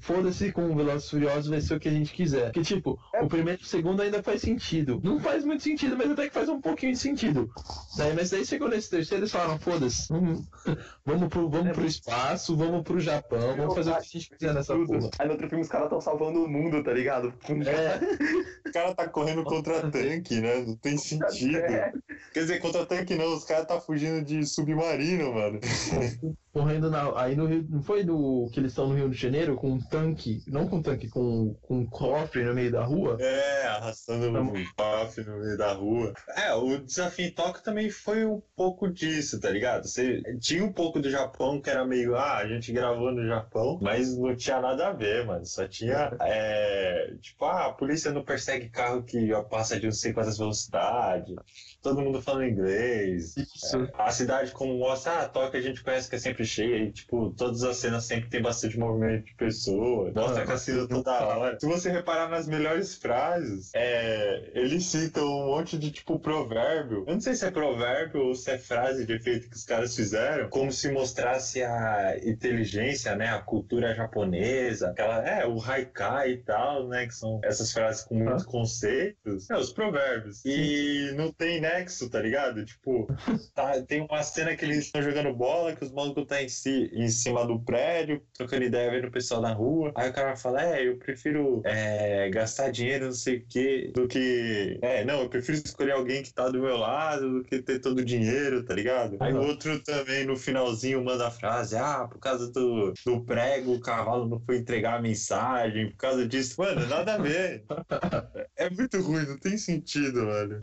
[0.00, 2.46] foda-se com o Velozes Furiosos vai ser o que a gente quiser.
[2.46, 5.00] Porque, tipo, o primeiro e o segundo ainda faz sentido.
[5.02, 7.50] Não faz muito sentido, mas até que faz um pouquinho de sentido.
[7.96, 10.44] Daí, mas daí chegou nesse terceiro eles falaram, foda-se, vamos,
[11.04, 14.54] vamos, pro, vamos pro espaço, vamos pro Japão, vamos fazer o que a gente quiser
[14.54, 15.10] nessa porra.
[15.18, 17.32] Aí no outro filme os caras estão salvando o mundo, tá ligado?
[17.48, 17.98] É,
[18.68, 20.60] O cara tá correndo contra tanque, né?
[20.60, 21.56] Não tem sentido.
[21.56, 21.92] É.
[22.32, 25.58] Quer dizer, contra tanque não, os caras tá fugindo de submarino, mano.
[26.52, 29.54] correndo na, aí no Rio, não foi do que eles estão no Rio de Janeiro
[29.54, 33.16] com um tanque, não com um tanque, com, com um cofre no meio da rua?
[33.20, 36.12] É, arrastando Tá um puff no meio da rua.
[36.36, 39.86] É, o desafio Tóquio também foi um pouco disso, tá ligado?
[39.86, 43.78] Você tinha um pouco do Japão que era meio, ah, a gente gravou no Japão,
[43.80, 45.46] mas não tinha nada a ver, mano.
[45.46, 50.12] Só tinha, é, tipo, ah, a polícia não persegue carro que passa de não sei
[50.12, 51.32] quantas velocidades,
[51.80, 53.36] todo mundo falando inglês.
[53.36, 53.88] Isso.
[53.94, 57.32] A cidade, como mostra, ah, Tóquio a gente conhece que é sempre cheia, e, tipo,
[57.36, 61.56] todas as cenas sempre tem bastante movimento de pessoas, mostra que a cidade toda hora.
[61.60, 67.04] Se você reparar nas melhores frases, é, eles citam um monte de, tipo, provérbio.
[67.06, 69.94] Eu não sei se é provérbio ou se é frase de efeito que os caras
[69.94, 76.36] fizeram, como se mostrasse a inteligência, né, a cultura japonesa, aquela, é, o haikai e
[76.38, 79.50] tal, né, que são essas frases com muitos conceitos.
[79.50, 80.44] É, os provérbios.
[80.44, 82.64] E não tem nexo, tá ligado?
[82.64, 83.06] Tipo,
[83.54, 86.90] tá, tem uma cena que eles estão jogando bola, que os malucos tá em, si,
[86.92, 89.92] em cima do prédio, trocando ideia, vendo o pessoal na rua.
[89.94, 94.06] Aí o cara fala, é, eu prefiro é, gastar dinheiro, não sei o quê, do
[94.06, 94.78] que...
[94.82, 97.98] É, não, eu prefiro escolher alguém que tá do meu lado do que ter todo
[97.98, 99.16] o dinheiro, tá ligado?
[99.20, 103.74] Aí o outro também, no finalzinho, manda a frase, ah, por causa do, do prego,
[103.74, 106.60] o cavalo não foi entregar a mensagem, por causa disso.
[106.60, 107.64] Mano, nada a ver.
[108.56, 110.58] É muito ruim, não tem sentido, velho.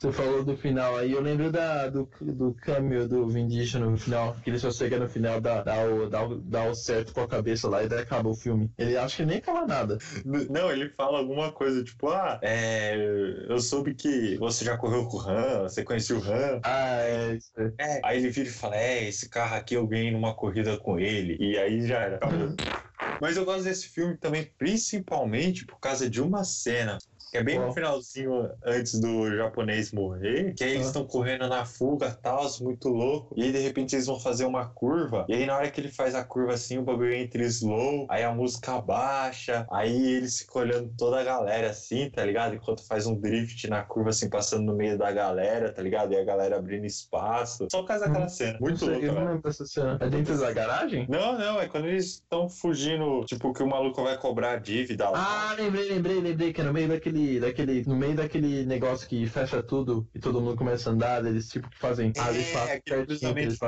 [0.00, 3.98] Você falou do final aí, eu lembro da, do, do cameo do Vin Diesel no
[3.98, 7.12] final, que ele só chega no final, dá, dá, o, dá, o, dá o certo
[7.12, 8.70] com a cabeça lá e daí acaba o filme.
[8.78, 9.98] Ele acha que nem fala nada.
[10.24, 12.96] Não, ele fala alguma coisa, tipo, ah, é,
[13.46, 16.60] eu soube que você já correu com o Han, você conhecia o Han.
[16.62, 17.72] Ah, é isso aí.
[17.78, 20.98] É, aí ele vira e fala, é, esse carro aqui eu ganhei numa corrida com
[20.98, 21.36] ele.
[21.38, 22.20] E aí já era.
[23.20, 26.96] Mas eu gosto desse filme também, principalmente por causa de uma cena.
[27.30, 30.54] Que é bem no finalzinho antes do japonês morrer.
[30.54, 33.34] Que aí eles estão correndo na fuga, tal, muito louco.
[33.36, 35.24] E aí de repente eles vão fazer uma curva.
[35.28, 38.06] E aí na hora que ele faz a curva assim, o bagulho entra slow.
[38.08, 39.66] Aí a música baixa.
[39.70, 42.54] Aí eles ficam olhando toda a galera assim, tá ligado?
[42.54, 46.12] Enquanto faz um drift na curva assim, passando no meio da galera, tá ligado?
[46.12, 47.66] E a galera abrindo espaço.
[47.70, 48.52] Só por causa daquela cena.
[48.54, 49.98] Não Muito louco, eu não lembro dessa cena.
[50.00, 51.06] É dentro da garagem?
[51.08, 55.08] Não, não, é quando eles estão fugindo, tipo, que o maluco vai cobrar a dívida
[55.10, 55.50] lá.
[55.50, 59.62] Ah, lembrei, lembrei, lembrei que no meio daquele, daquele, no meio daquele negócio que fecha
[59.62, 63.38] tudo e todo mundo começa a andar, eles tipo que fazem ah, eles passam certinho
[63.38, 63.58] eles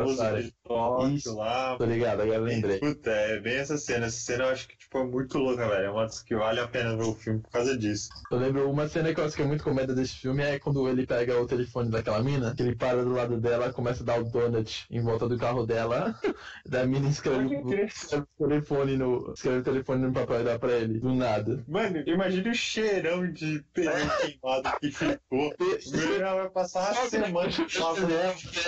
[0.62, 1.36] Tóquio Isso.
[1.36, 1.76] lá.
[1.76, 2.78] Tô ligado, agora lembrei.
[2.78, 4.06] Puta, é bem essa cena.
[4.06, 5.86] Essa cena eu acho que tipo, é muito louca, velho.
[5.86, 8.10] É uma das que vale a pena ver o filme por causa disso.
[8.30, 10.86] Eu lembro uma cena que eu acho que é muito comédia desse filme é quando
[10.88, 14.20] ele pega o telefone daquela mina, que ele para do lado dela, começa a dar
[14.20, 16.14] o donut em volta do carro dela,
[16.66, 19.32] da mina escreve, escreve o telefone no.
[19.32, 21.00] Escreve o telefone no papel e dá pra ele.
[21.00, 21.62] Do nada.
[21.66, 25.54] Mano, imagina o cheirão de pneu queimado que ficou.
[26.18, 28.12] Ela vai passar uma semana lavando.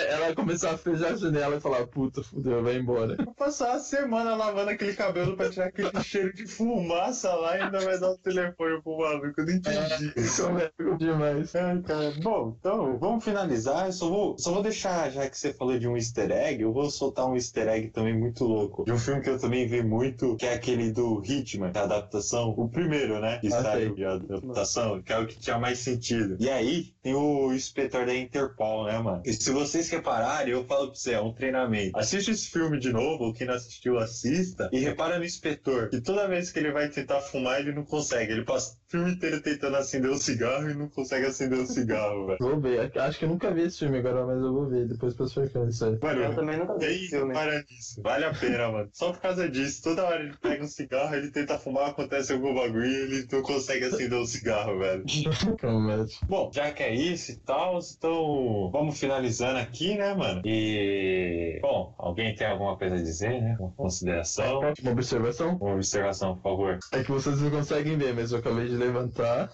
[0.07, 3.15] Ela começar a fechar a janela e falar, puta, fudeu, vai embora.
[3.15, 7.61] Vai passar uma semana lavando aquele cabelo pra tirar aquele cheiro de fumaça lá e
[7.61, 9.33] ainda vai dar o telefone pro maluco.
[9.37, 10.13] Eu não entendi.
[10.41, 11.55] Comédico demais.
[11.55, 12.13] Ai, cara.
[12.21, 13.87] Bom, então vamos finalizar.
[13.87, 16.71] Eu só vou, só vou deixar, já que você falou de um easter egg, eu
[16.73, 18.85] vou soltar um easter egg também muito louco.
[18.85, 21.81] De um filme que eu também vi muito, que é aquele do Hitman, que é
[21.81, 22.53] a adaptação.
[22.57, 23.39] O primeiro, né?
[23.39, 23.95] Que Ah, saiu sei.
[23.95, 26.37] de adaptação, que é o que tinha mais sentido.
[26.39, 29.21] E aí, tem o inspetor da Interpol, né, mano?
[29.25, 31.97] E se vocês repararem, eu falo pra você, é um treinamento.
[31.97, 36.01] Assiste esse filme de novo, ou quem não assistiu, assista, e repara no inspetor, que
[36.05, 38.31] toda vez que ele vai tentar fumar, ele não consegue.
[38.31, 42.37] Ele passa filme inteiro tentando acender o cigarro e não consegue acender o cigarro, velho.
[42.39, 42.91] Vou ver.
[42.97, 44.87] Acho que eu nunca vi esse filme agora, mas eu vou ver.
[44.87, 45.97] Depois pra explicar isso aí.
[46.01, 47.33] Mano, Eu também nunca vi esse filme.
[47.33, 48.01] para nisso.
[48.01, 48.89] Vale a pena, mano.
[48.93, 49.83] Só por causa disso.
[49.83, 53.41] Toda hora ele pega um cigarro, ele tenta fumar, acontece algum bagulho e ele não
[53.41, 55.03] consegue acender o cigarro, velho.
[56.27, 60.41] Bom, já que é isso e tal, então vamos finalizando aqui, né, mano?
[60.45, 61.59] E.
[61.61, 63.57] Bom, alguém tem alguma coisa a dizer, né?
[63.59, 64.59] Uma consideração?
[64.81, 65.57] Uma observação?
[65.57, 66.79] Uma observação, por favor.
[66.91, 69.51] É que vocês não conseguem ver, mas eu acabei de levantar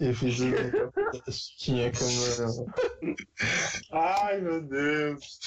[0.00, 0.36] e fiz
[1.58, 2.66] tinha como.
[3.92, 5.40] Ai, meu Deus.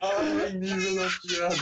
[0.00, 1.56] Ai, nível da piada.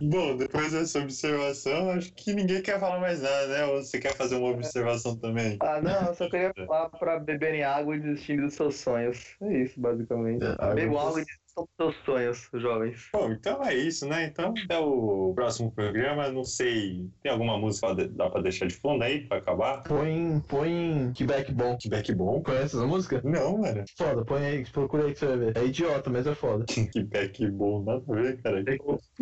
[0.00, 3.64] Bom, depois dessa observação, acho que ninguém quer falar mais nada, né?
[3.66, 5.56] Ou você quer fazer uma observação também?
[5.60, 9.36] Ah, não, eu só queria falar pra beberem água e desistirem dos seus sonhos.
[9.40, 10.44] É isso, basicamente.
[10.44, 11.24] É, água- Bebam água e
[11.56, 13.08] dos seus sonhos, jovens.
[13.12, 14.26] Bom, então é isso, né?
[14.26, 16.30] Então até o próximo programa.
[16.30, 19.82] Não sei, tem alguma música que dá pra deixar de fundo aí pra acabar?
[19.82, 20.40] Põe.
[20.48, 21.12] Põe.
[21.14, 21.76] Que back bom.
[21.80, 22.42] Feedback bom?
[22.42, 23.20] Conhece essa música?
[23.24, 23.84] Não, mano.
[23.96, 25.56] Foda, põe aí, procura aí que você vai ver.
[25.58, 26.64] É idiota, mas é foda.
[26.70, 28.64] Feedback bom, nada a ver, cara.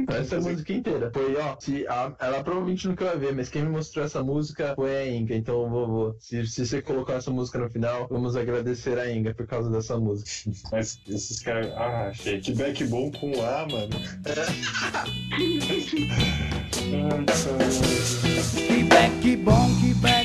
[0.08, 1.10] Essa é a música inteira.
[1.12, 4.74] Foi, ó, se a- ela provavelmente nunca vai ver, mas quem me mostrou essa música
[4.74, 5.34] foi a Inga.
[5.34, 9.46] Então, vovô, se, se você colocar essa música no final, vamos agradecer a Inga por
[9.46, 10.30] causa dessa música.
[10.72, 11.72] Mas esses caras.
[11.74, 12.42] Ah, achei.
[12.42, 14.00] Feedback bom com A, mano.
[14.22, 14.54] Caralho.
[18.66, 20.19] Que back, bom, que back,